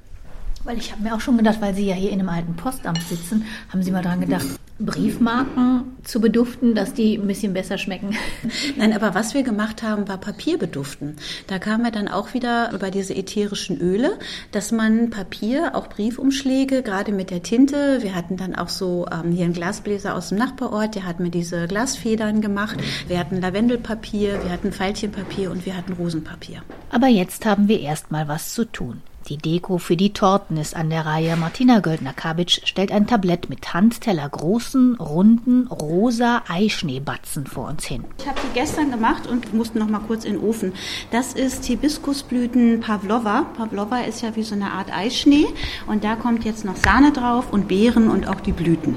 Weil 0.64 0.78
ich 0.78 0.92
habe 0.92 1.02
mir 1.02 1.14
auch 1.14 1.20
schon 1.20 1.36
gedacht, 1.36 1.60
weil 1.60 1.74
Sie 1.74 1.86
ja 1.86 1.94
hier 1.94 2.10
in 2.10 2.20
einem 2.20 2.28
alten 2.28 2.54
Postamt 2.54 3.02
sitzen, 3.02 3.44
haben 3.70 3.82
Sie 3.82 3.90
mal 3.90 4.02
daran 4.02 4.20
gedacht, 4.20 4.46
Briefmarken 4.78 5.96
zu 6.04 6.20
beduften, 6.20 6.74
dass 6.74 6.94
die 6.94 7.16
ein 7.16 7.26
bisschen 7.26 7.52
besser 7.52 7.78
schmecken. 7.78 8.16
Nein, 8.76 8.92
aber 8.92 9.14
was 9.14 9.34
wir 9.34 9.42
gemacht 9.42 9.82
haben, 9.82 10.08
war 10.08 10.18
Papier 10.18 10.58
beduften. 10.58 11.16
Da 11.46 11.58
kamen 11.58 11.84
wir 11.84 11.90
dann 11.90 12.08
auch 12.08 12.34
wieder 12.34 12.72
über 12.72 12.90
diese 12.90 13.14
ätherischen 13.14 13.80
Öle, 13.80 14.18
dass 14.50 14.72
man 14.72 15.10
Papier, 15.10 15.74
auch 15.74 15.88
Briefumschläge, 15.88 16.82
gerade 16.82 17.12
mit 17.12 17.30
der 17.30 17.42
Tinte, 17.42 18.02
wir 18.02 18.14
hatten 18.14 18.36
dann 18.36 18.54
auch 18.54 18.68
so 18.68 19.06
ähm, 19.12 19.32
hier 19.32 19.44
einen 19.44 19.54
Glasbläser 19.54 20.14
aus 20.14 20.30
dem 20.30 20.38
Nachbarort, 20.38 20.94
der 20.94 21.06
hat 21.06 21.20
mir 21.20 21.30
diese 21.30 21.66
Glasfedern 21.66 22.40
gemacht. 22.40 22.76
Wir 23.08 23.18
hatten 23.18 23.40
Lavendelpapier, 23.40 24.42
wir 24.42 24.50
hatten 24.50 24.72
Veilchenpapier 24.72 25.50
und 25.50 25.66
wir 25.66 25.76
hatten 25.76 25.92
Rosenpapier. 25.92 26.62
Aber 26.90 27.08
jetzt 27.08 27.46
haben 27.46 27.68
wir 27.68 27.80
erstmal 27.80 28.28
was 28.28 28.54
zu 28.54 28.64
tun. 28.64 29.02
Die 29.28 29.36
Deko 29.36 29.78
für 29.78 29.96
die 29.96 30.12
Torten 30.12 30.56
ist 30.56 30.74
an 30.74 30.90
der 30.90 31.06
Reihe. 31.06 31.36
Martina 31.36 31.80
Göldner-Kabitsch 31.80 32.60
stellt 32.64 32.90
ein 32.90 33.06
Tablett 33.06 33.48
mit 33.48 33.72
Handteller 33.72 34.28
großen, 34.28 34.96
runden, 34.96 35.68
rosa 35.68 36.42
Eischneebatzen 36.48 37.46
vor 37.46 37.68
uns 37.68 37.84
hin. 37.84 38.04
Ich 38.18 38.26
habe 38.26 38.40
die 38.42 38.54
gestern 38.54 38.90
gemacht 38.90 39.26
und 39.26 39.54
musste 39.54 39.78
noch 39.78 39.88
mal 39.88 40.00
kurz 40.00 40.24
in 40.24 40.34
den 40.34 40.42
Ofen. 40.42 40.72
Das 41.10 41.34
ist 41.34 41.64
Hibiskusblüten 41.64 42.80
Pavlova. 42.80 43.46
Pavlova 43.56 44.00
ist 44.00 44.22
ja 44.22 44.34
wie 44.34 44.42
so 44.42 44.54
eine 44.54 44.72
Art 44.72 44.92
Eischnee 44.92 45.46
und 45.86 46.02
da 46.02 46.16
kommt 46.16 46.44
jetzt 46.44 46.64
noch 46.64 46.76
Sahne 46.76 47.12
drauf 47.12 47.52
und 47.52 47.68
Beeren 47.68 48.10
und 48.10 48.28
auch 48.28 48.40
die 48.40 48.52
Blüten. 48.52 48.96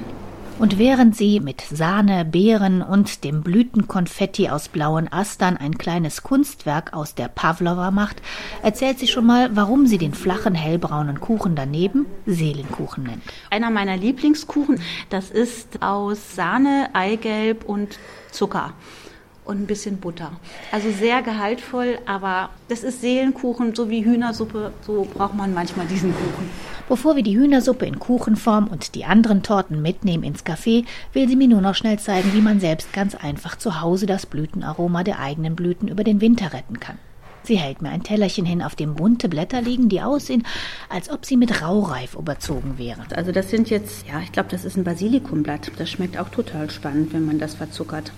Und 0.57 0.77
während 0.77 1.17
sie 1.17 1.41
mit 1.41 1.59
Sahne, 1.61 2.23
Beeren 2.23 2.81
und 2.81 3.25
dem 3.25 3.43
Blütenkonfetti 3.43 4.47
aus 4.47 4.69
blauen 4.69 5.11
Astern 5.11 5.57
ein 5.57 5.77
kleines 5.77 6.23
Kunstwerk 6.23 6.93
aus 6.93 7.13
der 7.13 7.27
Pavlova 7.27 7.91
macht, 7.91 8.21
erzählt 8.63 8.97
sie 8.97 9.07
schon 9.07 9.25
mal, 9.25 9.53
warum 9.55 9.85
sie 9.85 9.97
den 9.97 10.13
flachen 10.13 10.55
hellbraunen 10.55 11.19
Kuchen 11.19 11.55
daneben 11.57 12.05
Seelenkuchen 12.25 13.03
nennt. 13.03 13.23
Einer 13.49 13.69
meiner 13.69 13.97
Lieblingskuchen, 13.97 14.79
das 15.09 15.29
ist 15.29 15.81
aus 15.83 16.35
Sahne, 16.35 16.89
Eigelb 16.93 17.65
und 17.65 17.99
Zucker 18.31 18.73
und 19.43 19.61
ein 19.61 19.67
bisschen 19.67 19.97
Butter. 19.97 20.31
Also 20.71 20.89
sehr 20.89 21.21
gehaltvoll, 21.21 21.99
aber 22.05 22.49
das 22.69 22.83
ist 22.83 23.01
Seelenkuchen, 23.01 23.75
so 23.75 23.89
wie 23.89 24.05
Hühnersuppe, 24.05 24.71
so 24.85 25.05
braucht 25.13 25.35
man 25.35 25.53
manchmal 25.53 25.85
diesen 25.85 26.13
Kuchen. 26.13 26.49
Bevor 26.87 27.15
wir 27.15 27.23
die 27.23 27.35
Hühnersuppe 27.35 27.87
in 27.87 27.97
Kuchenform 27.97 28.67
und 28.67 28.93
die 28.93 29.05
anderen 29.05 29.41
Torten 29.41 29.81
mitnehmen 29.81 30.23
ins 30.23 30.45
Café, 30.45 30.85
will 31.13 31.27
sie 31.27 31.35
mir 31.35 31.47
nur 31.47 31.61
noch 31.61 31.73
schnell 31.73 31.97
zeigen, 31.97 32.31
wie 32.33 32.41
man 32.41 32.59
selbst 32.59 32.93
ganz 32.93 33.15
einfach 33.15 33.57
zu 33.57 33.81
Hause 33.81 34.05
das 34.05 34.27
Blütenaroma 34.27 35.03
der 35.03 35.19
eigenen 35.19 35.55
Blüten 35.55 35.87
über 35.87 36.03
den 36.03 36.21
Winter 36.21 36.53
retten 36.53 36.79
kann. 36.79 36.99
Sie 37.45 37.57
hält 37.57 37.83
mir 37.83 37.89
ein 37.89 38.01
Tellerchen 38.01 38.43
hin, 38.43 38.63
auf 38.63 38.73
dem 38.73 38.95
bunte 38.95 39.29
Blätter 39.29 39.61
liegen, 39.61 39.87
die 39.87 40.01
aussehen, 40.01 40.43
als 40.89 41.11
ob 41.11 41.25
sie 41.25 41.37
mit 41.37 41.61
Raureif 41.61 42.15
überzogen 42.15 42.79
wären. 42.79 43.05
Also 43.15 43.31
das 43.31 43.51
sind 43.51 43.69
jetzt, 43.69 44.07
ja, 44.07 44.19
ich 44.19 44.31
glaube, 44.31 44.49
das 44.49 44.65
ist 44.65 44.77
ein 44.77 44.83
Basilikumblatt. 44.83 45.71
Das 45.77 45.91
schmeckt 45.91 46.17
auch 46.17 46.29
total 46.29 46.71
spannend, 46.71 47.13
wenn 47.13 47.23
man 47.23 47.37
das 47.37 47.53
verzuckert. 47.53 48.11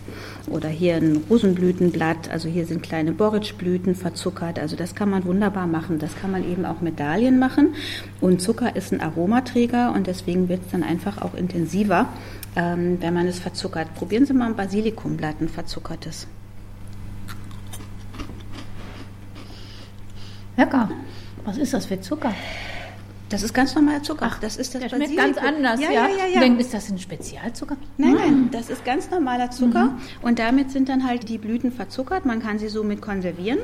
Oder 0.49 0.69
hier 0.69 0.95
ein 0.95 1.25
Rosenblütenblatt. 1.29 2.29
Also 2.29 2.47
hier 2.47 2.65
sind 2.65 2.83
kleine 2.83 3.11
Borretschblüten 3.11 3.95
verzuckert. 3.95 4.59
Also 4.59 4.77
das 4.77 4.95
kann 4.95 5.09
man 5.09 5.25
wunderbar 5.25 5.67
machen. 5.67 5.99
Das 5.99 6.15
kann 6.15 6.31
man 6.31 6.49
eben 6.49 6.63
auch 6.63 6.79
mit 6.79 6.97
Dahlien 6.97 7.37
machen. 7.37 7.75
Und 8.21 8.41
Zucker 8.41 8.77
ist 8.77 8.93
ein 8.93 9.01
Aromaträger 9.01 9.91
und 9.93 10.07
deswegen 10.07 10.47
wird 10.47 10.61
es 10.65 10.71
dann 10.71 10.83
einfach 10.83 11.21
auch 11.21 11.33
intensiver, 11.33 12.07
ähm, 12.55 12.97
wenn 13.01 13.13
man 13.13 13.27
es 13.27 13.39
verzuckert. 13.39 13.93
Probieren 13.95 14.25
Sie 14.25 14.33
mal 14.33 14.47
ein 14.47 14.55
Basilikumblatt, 14.55 15.41
ein 15.41 15.49
verzuckertes. 15.49 16.27
Lecker. 20.57 20.89
Was 21.45 21.57
ist 21.57 21.73
das 21.73 21.85
für 21.85 22.01
Zucker? 22.01 22.33
Das 23.29 23.43
ist 23.43 23.53
ganz 23.53 23.75
normaler 23.75 24.03
Zucker. 24.03 24.25
Ach, 24.29 24.39
das 24.39 24.57
ist 24.57 24.73
das 24.73 24.81
der 24.81 24.89
schmeckt 24.89 25.15
ganz 25.15 25.37
anders, 25.37 25.81
ja. 25.81 25.91
ja, 25.91 26.07
ja, 26.07 26.25
ja. 26.33 26.39
Dann 26.41 26.59
ist 26.59 26.73
das 26.73 26.89
ein 26.89 26.97
Spezialzucker? 26.97 27.75
Nein, 27.97 28.15
nein, 28.15 28.49
das 28.51 28.69
ist 28.69 28.85
ganz 28.85 29.09
normaler 29.09 29.51
Zucker. 29.51 29.85
Mhm. 29.85 29.97
Und 30.21 30.39
damit 30.39 30.71
sind 30.71 30.89
dann 30.89 31.05
halt 31.05 31.27
die 31.29 31.37
Blüten 31.37 31.71
verzuckert. 31.71 32.25
Man 32.25 32.41
kann 32.41 32.57
sie 32.57 32.69
so 32.69 32.83
mit 32.83 33.01
konservieren. 33.01 33.59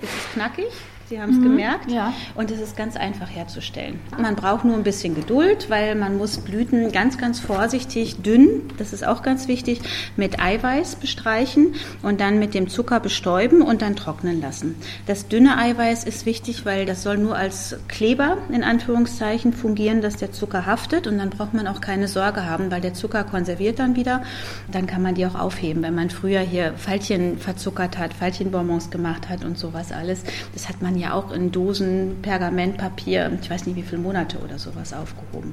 Es 0.00 0.08
ist 0.08 0.32
knackig. 0.32 0.66
Sie 1.12 1.20
haben 1.20 1.32
es 1.32 1.36
mhm, 1.40 1.42
gemerkt. 1.42 1.90
Ja. 1.90 2.14
Und 2.34 2.50
es 2.50 2.58
ist 2.58 2.74
ganz 2.74 2.96
einfach 2.96 3.28
herzustellen. 3.28 4.00
Man 4.18 4.34
braucht 4.34 4.64
nur 4.64 4.76
ein 4.76 4.82
bisschen 4.82 5.14
Geduld, 5.14 5.68
weil 5.68 5.94
man 5.94 6.16
muss 6.16 6.38
Blüten 6.38 6.90
ganz, 6.90 7.18
ganz 7.18 7.38
vorsichtig 7.38 8.22
dünn, 8.22 8.62
das 8.78 8.94
ist 8.94 9.06
auch 9.06 9.22
ganz 9.22 9.46
wichtig, 9.46 9.82
mit 10.16 10.40
Eiweiß 10.40 10.96
bestreichen 10.96 11.74
und 12.00 12.22
dann 12.22 12.38
mit 12.38 12.54
dem 12.54 12.70
Zucker 12.70 12.98
bestäuben 12.98 13.60
und 13.60 13.82
dann 13.82 13.94
trocknen 13.94 14.40
lassen. 14.40 14.74
Das 15.04 15.28
dünne 15.28 15.58
Eiweiß 15.58 16.04
ist 16.04 16.24
wichtig, 16.24 16.64
weil 16.64 16.86
das 16.86 17.02
soll 17.02 17.18
nur 17.18 17.36
als 17.36 17.76
Kleber 17.88 18.38
in 18.50 18.64
Anführungszeichen 18.64 19.52
fungieren, 19.52 20.00
dass 20.00 20.16
der 20.16 20.32
Zucker 20.32 20.64
haftet 20.64 21.06
und 21.06 21.18
dann 21.18 21.28
braucht 21.28 21.52
man 21.52 21.66
auch 21.66 21.82
keine 21.82 22.08
Sorge 22.08 22.46
haben, 22.46 22.70
weil 22.70 22.80
der 22.80 22.94
Zucker 22.94 23.24
konserviert 23.24 23.80
dann 23.80 23.96
wieder. 23.96 24.22
Dann 24.70 24.86
kann 24.86 25.02
man 25.02 25.14
die 25.14 25.26
auch 25.26 25.38
aufheben, 25.38 25.82
wenn 25.82 25.94
man 25.94 26.08
früher 26.08 26.40
hier 26.40 26.72
Faltchen 26.78 27.36
verzuckert 27.36 27.98
hat, 27.98 28.14
Faltchenbonbons 28.14 28.90
gemacht 28.90 29.28
hat 29.28 29.44
und 29.44 29.58
sowas 29.58 29.92
alles. 29.92 30.22
Das 30.54 30.70
hat 30.70 30.80
man 30.80 30.96
ja 30.96 31.01
ja 31.02 31.14
auch 31.14 31.32
in 31.32 31.52
Dosen 31.52 32.16
Pergamentpapier, 32.22 33.38
ich 33.40 33.50
weiß 33.50 33.66
nicht 33.66 33.76
wie 33.76 33.82
viele 33.82 34.00
Monate 34.00 34.38
oder 34.38 34.58
sowas 34.58 34.92
aufgehoben. 34.92 35.52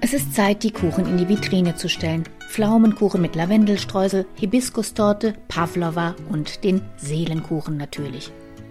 Es 0.00 0.12
ist 0.12 0.34
Zeit, 0.34 0.62
die 0.62 0.70
Kuchen 0.70 1.06
in 1.06 1.16
die 1.16 1.28
Vitrine 1.28 1.74
zu 1.74 1.88
stellen. 1.88 2.24
Pflaumenkuchen 2.48 3.20
mit 3.20 3.34
Lavendelstreusel, 3.34 4.26
Hibiskustorte, 4.34 5.34
Pavlova 5.48 6.14
und 6.30 6.62
den 6.62 6.80
Seelenkuchen 6.96 7.76
natürlich. 7.76 8.30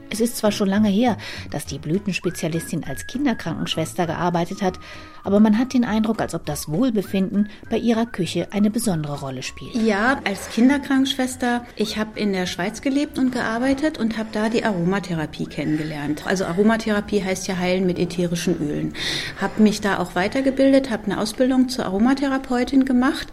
Es 0.09 0.21
ist 0.21 0.37
zwar 0.37 0.51
schon 0.51 0.69
lange 0.69 0.89
her, 0.89 1.17
dass 1.51 1.65
die 1.65 1.77
Blütenspezialistin 1.77 2.85
als 2.85 3.05
Kinderkrankenschwester 3.07 4.05
gearbeitet 4.07 4.61
hat, 4.61 4.79
aber 5.25 5.39
man 5.39 5.57
hat 5.57 5.73
den 5.73 5.83
Eindruck, 5.83 6.21
als 6.21 6.33
ob 6.33 6.45
das 6.45 6.69
Wohlbefinden 6.69 7.49
bei 7.69 7.77
ihrer 7.77 8.05
Küche 8.05 8.47
eine 8.51 8.71
besondere 8.71 9.19
Rolle 9.19 9.43
spielt. 9.43 9.75
Ja, 9.75 10.21
als 10.23 10.49
Kinderkrankenschwester, 10.49 11.65
ich 11.75 11.97
habe 11.97 12.17
in 12.19 12.31
der 12.31 12.45
Schweiz 12.45 12.81
gelebt 12.81 13.17
und 13.17 13.31
gearbeitet 13.31 13.97
und 13.97 14.17
habe 14.17 14.29
da 14.31 14.49
die 14.49 14.63
Aromatherapie 14.63 15.45
kennengelernt. 15.45 16.23
Also 16.25 16.45
Aromatherapie 16.45 17.23
heißt 17.23 17.47
ja 17.47 17.57
heilen 17.57 17.85
mit 17.85 17.99
ätherischen 17.99 18.57
Ölen. 18.59 18.93
Habe 19.41 19.61
mich 19.61 19.81
da 19.81 19.99
auch 19.99 20.15
weitergebildet, 20.15 20.91
habe 20.91 21.05
eine 21.05 21.19
Ausbildung 21.19 21.69
zur 21.69 21.85
Aromatherapeutin 21.85 22.85
gemacht 22.85 23.27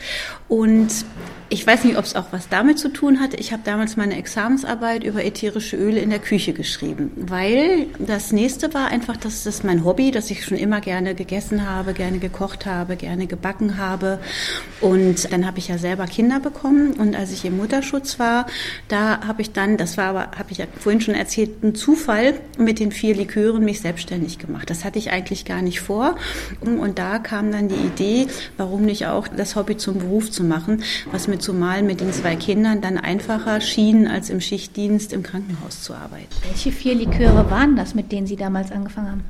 und 0.48 1.04
ich 1.52 1.66
weiß 1.66 1.84
nicht, 1.84 1.98
ob 1.98 2.06
es 2.06 2.16
auch 2.16 2.28
was 2.30 2.48
damit 2.48 2.78
zu 2.78 2.88
tun 2.88 3.20
hatte. 3.20 3.36
Ich 3.36 3.52
habe 3.52 3.60
damals 3.62 3.98
meine 3.98 4.16
Examensarbeit 4.16 5.04
über 5.04 5.22
ätherische 5.22 5.76
Öle 5.76 6.00
in 6.00 6.08
der 6.08 6.18
Küche 6.18 6.54
geschrieben, 6.54 7.10
weil 7.16 7.88
das 7.98 8.32
nächste 8.32 8.72
war 8.72 8.86
einfach, 8.86 9.18
dass 9.18 9.44
das 9.44 9.62
mein 9.62 9.84
Hobby, 9.84 10.12
dass 10.12 10.30
ich 10.30 10.46
schon 10.46 10.56
immer 10.56 10.80
gerne 10.80 11.14
gegessen 11.14 11.68
habe, 11.68 11.81
gerne 11.92 12.18
gekocht 12.18 12.66
habe, 12.66 12.96
gerne 12.96 13.26
gebacken 13.26 13.78
habe. 13.78 14.20
Und 14.80 15.32
dann 15.32 15.46
habe 15.46 15.58
ich 15.58 15.68
ja 15.68 15.78
selber 15.78 16.06
Kinder 16.06 16.40
bekommen 16.40 16.92
und 16.94 17.14
als 17.16 17.32
ich 17.32 17.44
im 17.44 17.56
Mutterschutz 17.56 18.18
war, 18.18 18.46
da 18.88 19.26
habe 19.26 19.42
ich 19.42 19.52
dann, 19.52 19.76
das 19.76 19.96
war 19.96 20.06
aber, 20.06 20.20
habe 20.38 20.50
ich 20.50 20.58
ja 20.58 20.66
vorhin 20.78 21.00
schon 21.00 21.14
erzählt, 21.14 21.62
ein 21.62 21.74
Zufall 21.74 22.34
mit 22.58 22.78
den 22.78 22.92
vier 22.92 23.14
Likören 23.14 23.64
mich 23.64 23.80
selbstständig 23.80 24.38
gemacht. 24.38 24.70
Das 24.70 24.84
hatte 24.84 24.98
ich 24.98 25.10
eigentlich 25.10 25.44
gar 25.44 25.62
nicht 25.62 25.80
vor. 25.80 26.16
Und 26.60 26.98
da 26.98 27.18
kam 27.18 27.52
dann 27.52 27.68
die 27.68 27.74
Idee, 27.74 28.26
warum 28.56 28.82
nicht 28.84 29.06
auch 29.06 29.28
das 29.28 29.56
Hobby 29.56 29.76
zum 29.76 29.98
Beruf 29.98 30.30
zu 30.30 30.44
machen, 30.44 30.82
was 31.10 31.28
mit 31.28 31.42
zumal 31.42 31.82
mit 31.82 32.00
den 32.00 32.12
zwei 32.12 32.36
Kindern 32.36 32.80
dann 32.80 32.98
einfacher 32.98 33.60
schien, 33.60 34.06
als 34.06 34.30
im 34.30 34.40
Schichtdienst 34.40 35.12
im 35.12 35.22
Krankenhaus 35.22 35.82
zu 35.82 35.94
arbeiten. 35.94 36.26
Welche 36.46 36.72
vier 36.72 36.94
Liköre 36.94 37.50
waren 37.50 37.76
das, 37.76 37.94
mit 37.94 38.12
denen 38.12 38.26
Sie 38.26 38.36
damals 38.36 38.70
angefangen 38.72 39.10
haben? 39.10 39.24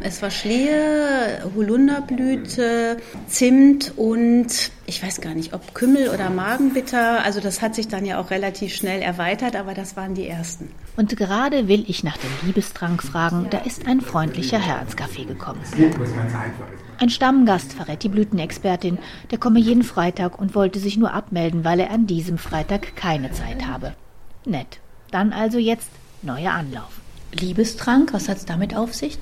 Es 0.00 0.22
war 0.22 0.30
Schlehe, 0.30 1.42
Holunderblüte, 1.54 2.98
Zimt 3.28 3.92
und 3.96 4.70
ich 4.86 5.02
weiß 5.02 5.20
gar 5.20 5.34
nicht, 5.34 5.52
ob 5.52 5.74
Kümmel 5.74 6.08
oder 6.10 6.30
Magenbitter. 6.30 7.24
Also 7.24 7.40
das 7.40 7.62
hat 7.62 7.74
sich 7.74 7.88
dann 7.88 8.04
ja 8.04 8.20
auch 8.20 8.30
relativ 8.30 8.74
schnell 8.74 9.02
erweitert, 9.02 9.56
aber 9.56 9.74
das 9.74 9.96
waren 9.96 10.14
die 10.14 10.28
ersten. 10.28 10.70
Und 10.96 11.16
gerade 11.16 11.68
will 11.68 11.84
ich 11.88 12.04
nach 12.04 12.16
dem 12.16 12.30
Liebestrank 12.44 13.02
fragen, 13.02 13.48
da 13.50 13.58
ist 13.58 13.86
ein 13.86 14.00
freundlicher 14.00 14.58
Herr 14.58 14.80
ins 14.82 14.96
Café 14.96 15.26
gekommen. 15.26 15.60
Ein 16.98 17.10
Stammgast 17.10 17.72
verrät 17.72 18.02
die 18.02 18.08
Blütenexpertin, 18.08 18.98
der 19.30 19.38
komme 19.38 19.60
jeden 19.60 19.82
Freitag 19.82 20.38
und 20.38 20.54
wollte 20.54 20.78
sich 20.78 20.96
nur 20.96 21.12
abmelden, 21.12 21.64
weil 21.64 21.80
er 21.80 21.90
an 21.90 22.06
diesem 22.06 22.38
Freitag 22.38 22.96
keine 22.96 23.32
Zeit 23.32 23.66
habe. 23.66 23.94
Nett. 24.44 24.78
Dann 25.10 25.32
also 25.32 25.58
jetzt 25.58 25.88
neuer 26.22 26.52
Anlauf. 26.52 27.00
Liebestrank, 27.32 28.12
was 28.12 28.28
hat 28.28 28.38
es 28.38 28.44
damit 28.46 28.74
auf 28.74 28.94
sich? 28.94 29.18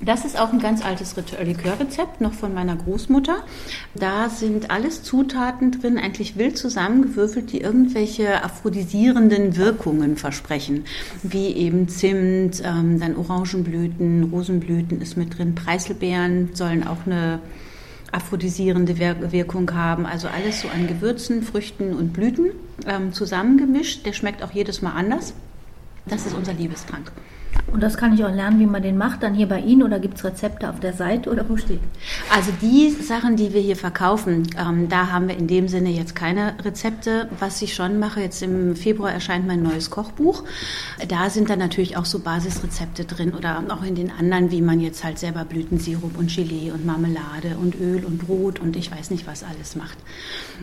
Das 0.00 0.24
ist 0.24 0.38
auch 0.38 0.52
ein 0.52 0.60
ganz 0.60 0.84
altes 0.84 1.16
Likörrezept, 1.16 2.20
noch 2.20 2.32
von 2.32 2.54
meiner 2.54 2.76
Großmutter. 2.76 3.38
Da 3.96 4.28
sind 4.30 4.70
alles 4.70 5.02
Zutaten 5.02 5.72
drin, 5.72 5.98
eigentlich 5.98 6.36
wild 6.36 6.56
zusammengewürfelt, 6.56 7.50
die 7.50 7.60
irgendwelche 7.60 8.44
aphrodisierenden 8.44 9.56
Wirkungen 9.56 10.16
versprechen. 10.16 10.84
Wie 11.24 11.48
eben 11.48 11.88
Zimt, 11.88 12.62
ähm, 12.64 13.00
dann 13.00 13.16
Orangenblüten, 13.16 14.24
Rosenblüten 14.32 15.00
ist 15.00 15.16
mit 15.16 15.36
drin, 15.36 15.56
Preiselbeeren 15.56 16.54
sollen 16.54 16.86
auch 16.86 17.04
eine 17.04 17.40
aphrodisierende 18.12 18.98
Wirkung 19.32 19.74
haben. 19.74 20.06
Also 20.06 20.28
alles 20.28 20.60
so 20.60 20.68
an 20.68 20.86
Gewürzen, 20.86 21.42
Früchten 21.42 21.92
und 21.92 22.12
Blüten 22.12 22.52
ähm, 22.86 23.12
zusammengemischt. 23.12 24.06
Der 24.06 24.12
schmeckt 24.12 24.44
auch 24.44 24.52
jedes 24.52 24.80
Mal 24.80 24.92
anders. 24.92 25.34
Das 26.06 26.24
ist 26.24 26.34
unser 26.34 26.54
Liebestrank. 26.54 27.10
Und 27.72 27.82
das 27.82 27.98
kann 27.98 28.14
ich 28.14 28.24
auch 28.24 28.32
lernen, 28.32 28.58
wie 28.60 28.66
man 28.66 28.82
den 28.82 28.96
macht, 28.96 29.22
dann 29.22 29.34
hier 29.34 29.46
bei 29.46 29.60
Ihnen 29.60 29.82
oder 29.82 29.98
gibt 29.98 30.16
es 30.16 30.24
Rezepte 30.24 30.70
auf 30.70 30.80
der 30.80 30.94
Seite 30.94 31.30
oder 31.30 31.48
wo 31.48 31.56
steht? 31.56 31.80
Also 32.34 32.50
die 32.62 32.90
Sachen, 32.90 33.36
die 33.36 33.52
wir 33.52 33.60
hier 33.60 33.76
verkaufen, 33.76 34.48
ähm, 34.58 34.88
da 34.88 35.12
haben 35.12 35.28
wir 35.28 35.36
in 35.36 35.46
dem 35.46 35.68
Sinne 35.68 35.90
jetzt 35.90 36.14
keine 36.14 36.54
Rezepte. 36.64 37.28
Was 37.38 37.60
ich 37.60 37.74
schon 37.74 37.98
mache, 37.98 38.20
jetzt 38.20 38.42
im 38.42 38.74
Februar 38.74 39.12
erscheint 39.12 39.46
mein 39.46 39.62
neues 39.62 39.90
Kochbuch. 39.90 40.44
Da 41.08 41.28
sind 41.28 41.50
dann 41.50 41.58
natürlich 41.58 41.96
auch 41.96 42.06
so 42.06 42.20
Basisrezepte 42.20 43.04
drin 43.04 43.34
oder 43.34 43.62
auch 43.68 43.84
in 43.84 43.94
den 43.94 44.10
anderen, 44.10 44.50
wie 44.50 44.62
man 44.62 44.80
jetzt 44.80 45.04
halt 45.04 45.18
selber 45.18 45.44
Blütensirup 45.44 46.18
und 46.18 46.34
Gelee 46.34 46.70
und 46.72 46.86
Marmelade 46.86 47.58
und 47.60 47.78
Öl 47.78 48.04
und 48.04 48.18
Brot 48.18 48.60
und 48.60 48.76
ich 48.76 48.90
weiß 48.90 49.10
nicht, 49.10 49.26
was 49.26 49.44
alles 49.44 49.76
macht. 49.76 49.98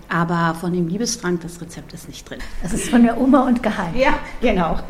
Aber 0.09 0.55
von 0.59 0.73
dem 0.73 0.87
Liebesfrank, 0.87 1.41
das 1.41 1.61
Rezept 1.61 1.93
ist 1.93 2.07
nicht 2.07 2.27
drin. 2.27 2.39
Das 2.63 2.73
ist 2.73 2.89
von 2.89 3.03
der 3.03 3.19
Oma 3.21 3.47
und 3.47 3.61
geheim. 3.61 3.95
Ja, 3.95 4.19
genau. 4.41 4.79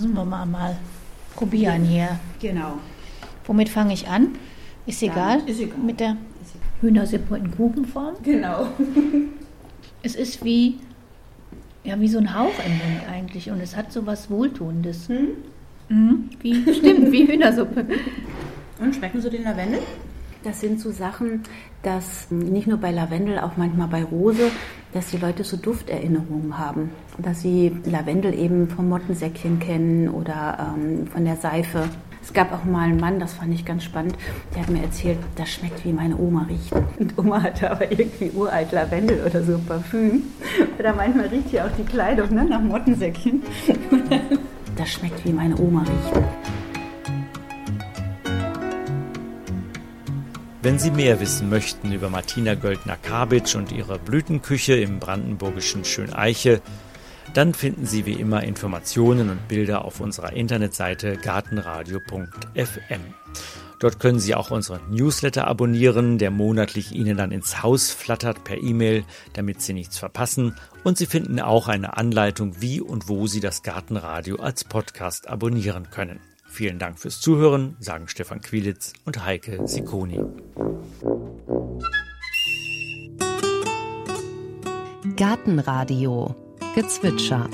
Müssen 0.00 0.14
wir 0.14 0.24
mal, 0.24 0.46
mal 0.46 0.76
probieren 1.34 1.82
hier. 1.82 2.20
Genau. 2.40 2.74
Womit 3.46 3.68
fange 3.68 3.94
ich 3.94 4.06
an? 4.06 4.28
Ist 4.86 5.02
egal? 5.02 5.40
ist 5.46 5.60
egal. 5.60 5.78
Mit 5.78 5.98
der 5.98 6.16
Hühnersuppe 6.80 7.36
in 7.36 7.50
Kuchenform? 7.50 8.14
Genau. 8.22 8.68
Es 10.00 10.14
ist 10.14 10.44
wie, 10.44 10.78
ja, 11.82 11.98
wie 11.98 12.06
so 12.06 12.18
ein 12.18 12.32
Hauch 12.32 12.54
im 12.64 12.70
Mund 12.70 13.08
eigentlich 13.12 13.50
und 13.50 13.60
es 13.60 13.74
hat 13.74 13.92
so 13.92 14.06
was 14.06 14.30
Wohltuendes. 14.30 15.08
Hm? 15.08 15.30
Mhm, 15.88 16.30
wie, 16.40 16.62
stimmt, 16.72 17.10
wie 17.10 17.26
Hühnersuppe. 17.26 17.84
Und 18.78 18.94
schmecken 18.94 19.20
Sie 19.20 19.28
den 19.28 19.42
Lavendel? 19.42 19.80
Das 20.44 20.60
sind 20.60 20.80
so 20.80 20.92
Sachen, 20.92 21.42
dass 21.82 22.30
nicht 22.30 22.68
nur 22.68 22.78
bei 22.78 22.92
Lavendel, 22.92 23.38
auch 23.38 23.56
manchmal 23.56 23.88
bei 23.88 24.04
Rose, 24.04 24.50
dass 24.92 25.10
die 25.10 25.16
Leute 25.16 25.42
so 25.42 25.56
Dufterinnerungen 25.56 26.56
haben. 26.56 26.90
Dass 27.18 27.42
sie 27.42 27.72
Lavendel 27.84 28.34
eben 28.34 28.68
vom 28.68 28.88
Mottensäckchen 28.88 29.58
kennen 29.58 30.08
oder 30.08 30.74
ähm, 30.76 31.06
von 31.08 31.24
der 31.24 31.36
Seife. 31.36 31.88
Es 32.22 32.32
gab 32.32 32.52
auch 32.52 32.64
mal 32.64 32.88
einen 32.88 33.00
Mann, 33.00 33.18
das 33.18 33.34
fand 33.34 33.54
ich 33.54 33.64
ganz 33.64 33.84
spannend, 33.84 34.16
der 34.54 34.62
hat 34.62 34.70
mir 34.70 34.82
erzählt, 34.82 35.18
das 35.36 35.48
schmeckt 35.50 35.84
wie 35.84 35.92
meine 35.92 36.16
Oma 36.16 36.46
riecht. 36.48 36.72
Und 36.98 37.16
Oma 37.16 37.42
hatte 37.42 37.70
aber 37.70 37.90
irgendwie 37.90 38.30
uralt 38.30 38.70
Lavendel 38.72 39.24
oder 39.24 39.42
so 39.42 39.58
Parfüm. 39.58 40.24
Oder 40.78 40.94
manchmal 40.94 41.26
riecht 41.28 41.52
ja 41.52 41.66
auch 41.66 41.76
die 41.76 41.84
Kleidung 41.84 42.34
ne, 42.34 42.44
nach 42.44 42.60
Mottensäckchen. 42.60 43.42
Das 44.76 44.90
schmeckt 44.90 45.24
wie 45.24 45.32
meine 45.32 45.58
Oma 45.58 45.80
riecht. 45.80 46.57
Wenn 50.60 50.80
Sie 50.80 50.90
mehr 50.90 51.20
wissen 51.20 51.48
möchten 51.48 51.92
über 51.92 52.10
Martina 52.10 52.54
Göldner-Kabitsch 52.54 53.54
und 53.54 53.70
ihre 53.70 53.96
Blütenküche 54.00 54.74
im 54.74 54.98
brandenburgischen 54.98 55.84
Schöneiche, 55.84 56.60
dann 57.32 57.54
finden 57.54 57.86
Sie 57.86 58.06
wie 58.06 58.14
immer 58.14 58.42
Informationen 58.42 59.30
und 59.30 59.46
Bilder 59.46 59.84
auf 59.84 60.00
unserer 60.00 60.32
Internetseite 60.32 61.16
gartenradio.fm. 61.16 63.00
Dort 63.78 64.00
können 64.00 64.18
Sie 64.18 64.34
auch 64.34 64.50
unseren 64.50 64.80
Newsletter 64.90 65.46
abonnieren, 65.46 66.18
der 66.18 66.32
monatlich 66.32 66.90
Ihnen 66.90 67.16
dann 67.16 67.30
ins 67.30 67.62
Haus 67.62 67.92
flattert 67.92 68.42
per 68.42 68.60
E-Mail, 68.60 69.04
damit 69.34 69.62
Sie 69.62 69.72
nichts 69.72 69.96
verpassen. 69.96 70.56
Und 70.82 70.98
Sie 70.98 71.06
finden 71.06 71.38
auch 71.38 71.68
eine 71.68 71.96
Anleitung, 71.96 72.60
wie 72.60 72.80
und 72.80 73.08
wo 73.08 73.28
Sie 73.28 73.38
das 73.38 73.62
Gartenradio 73.62 74.40
als 74.40 74.64
Podcast 74.64 75.28
abonnieren 75.28 75.90
können. 75.90 76.18
Vielen 76.48 76.78
Dank 76.78 76.98
fürs 76.98 77.20
Zuhören, 77.20 77.76
sagen 77.78 78.08
Stefan 78.08 78.40
Quilitz 78.40 78.92
und 79.04 79.24
Heike 79.24 79.66
Sikoni. 79.66 80.20
Gartenradio 85.16 86.34
Gezwitscher. 86.74 87.48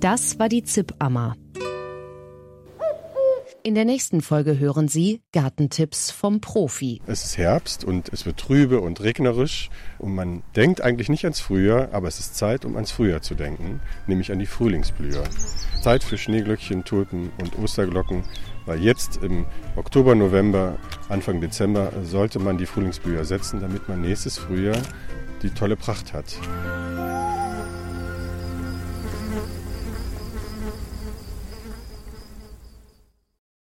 Das 0.00 0.38
war 0.38 0.48
die 0.48 0.62
Zippammer. 0.62 1.34
In 3.64 3.74
der 3.74 3.84
nächsten 3.84 4.20
Folge 4.20 4.56
hören 4.56 4.86
Sie 4.86 5.22
Gartentipps 5.32 6.12
vom 6.12 6.40
Profi. 6.40 7.02
Es 7.08 7.24
ist 7.24 7.36
Herbst 7.36 7.84
und 7.84 8.08
es 8.12 8.24
wird 8.24 8.38
trübe 8.38 8.80
und 8.80 9.00
regnerisch 9.00 9.70
und 9.98 10.14
man 10.14 10.44
denkt 10.54 10.82
eigentlich 10.82 11.08
nicht 11.08 11.24
ans 11.24 11.40
Frühjahr, 11.40 11.88
aber 11.90 12.06
es 12.06 12.20
ist 12.20 12.36
Zeit, 12.36 12.64
um 12.64 12.76
ans 12.76 12.92
Frühjahr 12.92 13.22
zu 13.22 13.34
denken, 13.34 13.80
nämlich 14.06 14.30
an 14.30 14.38
die 14.38 14.46
Frühlingsblüher. 14.46 15.24
Zeit 15.82 16.04
für 16.04 16.16
Schneeglöckchen, 16.16 16.84
Tulpen 16.84 17.32
und 17.40 17.58
Osterglocken, 17.58 18.22
weil 18.66 18.80
jetzt 18.80 19.16
im 19.16 19.46
Oktober, 19.74 20.14
November, 20.14 20.78
Anfang 21.08 21.40
Dezember 21.40 21.92
sollte 22.04 22.38
man 22.38 22.56
die 22.56 22.66
Frühlingsblüher 22.66 23.24
setzen, 23.24 23.60
damit 23.60 23.88
man 23.88 24.00
nächstes 24.00 24.38
Frühjahr 24.38 24.80
die 25.42 25.50
tolle 25.50 25.76
Pracht 25.76 26.12
hat. 26.12 26.38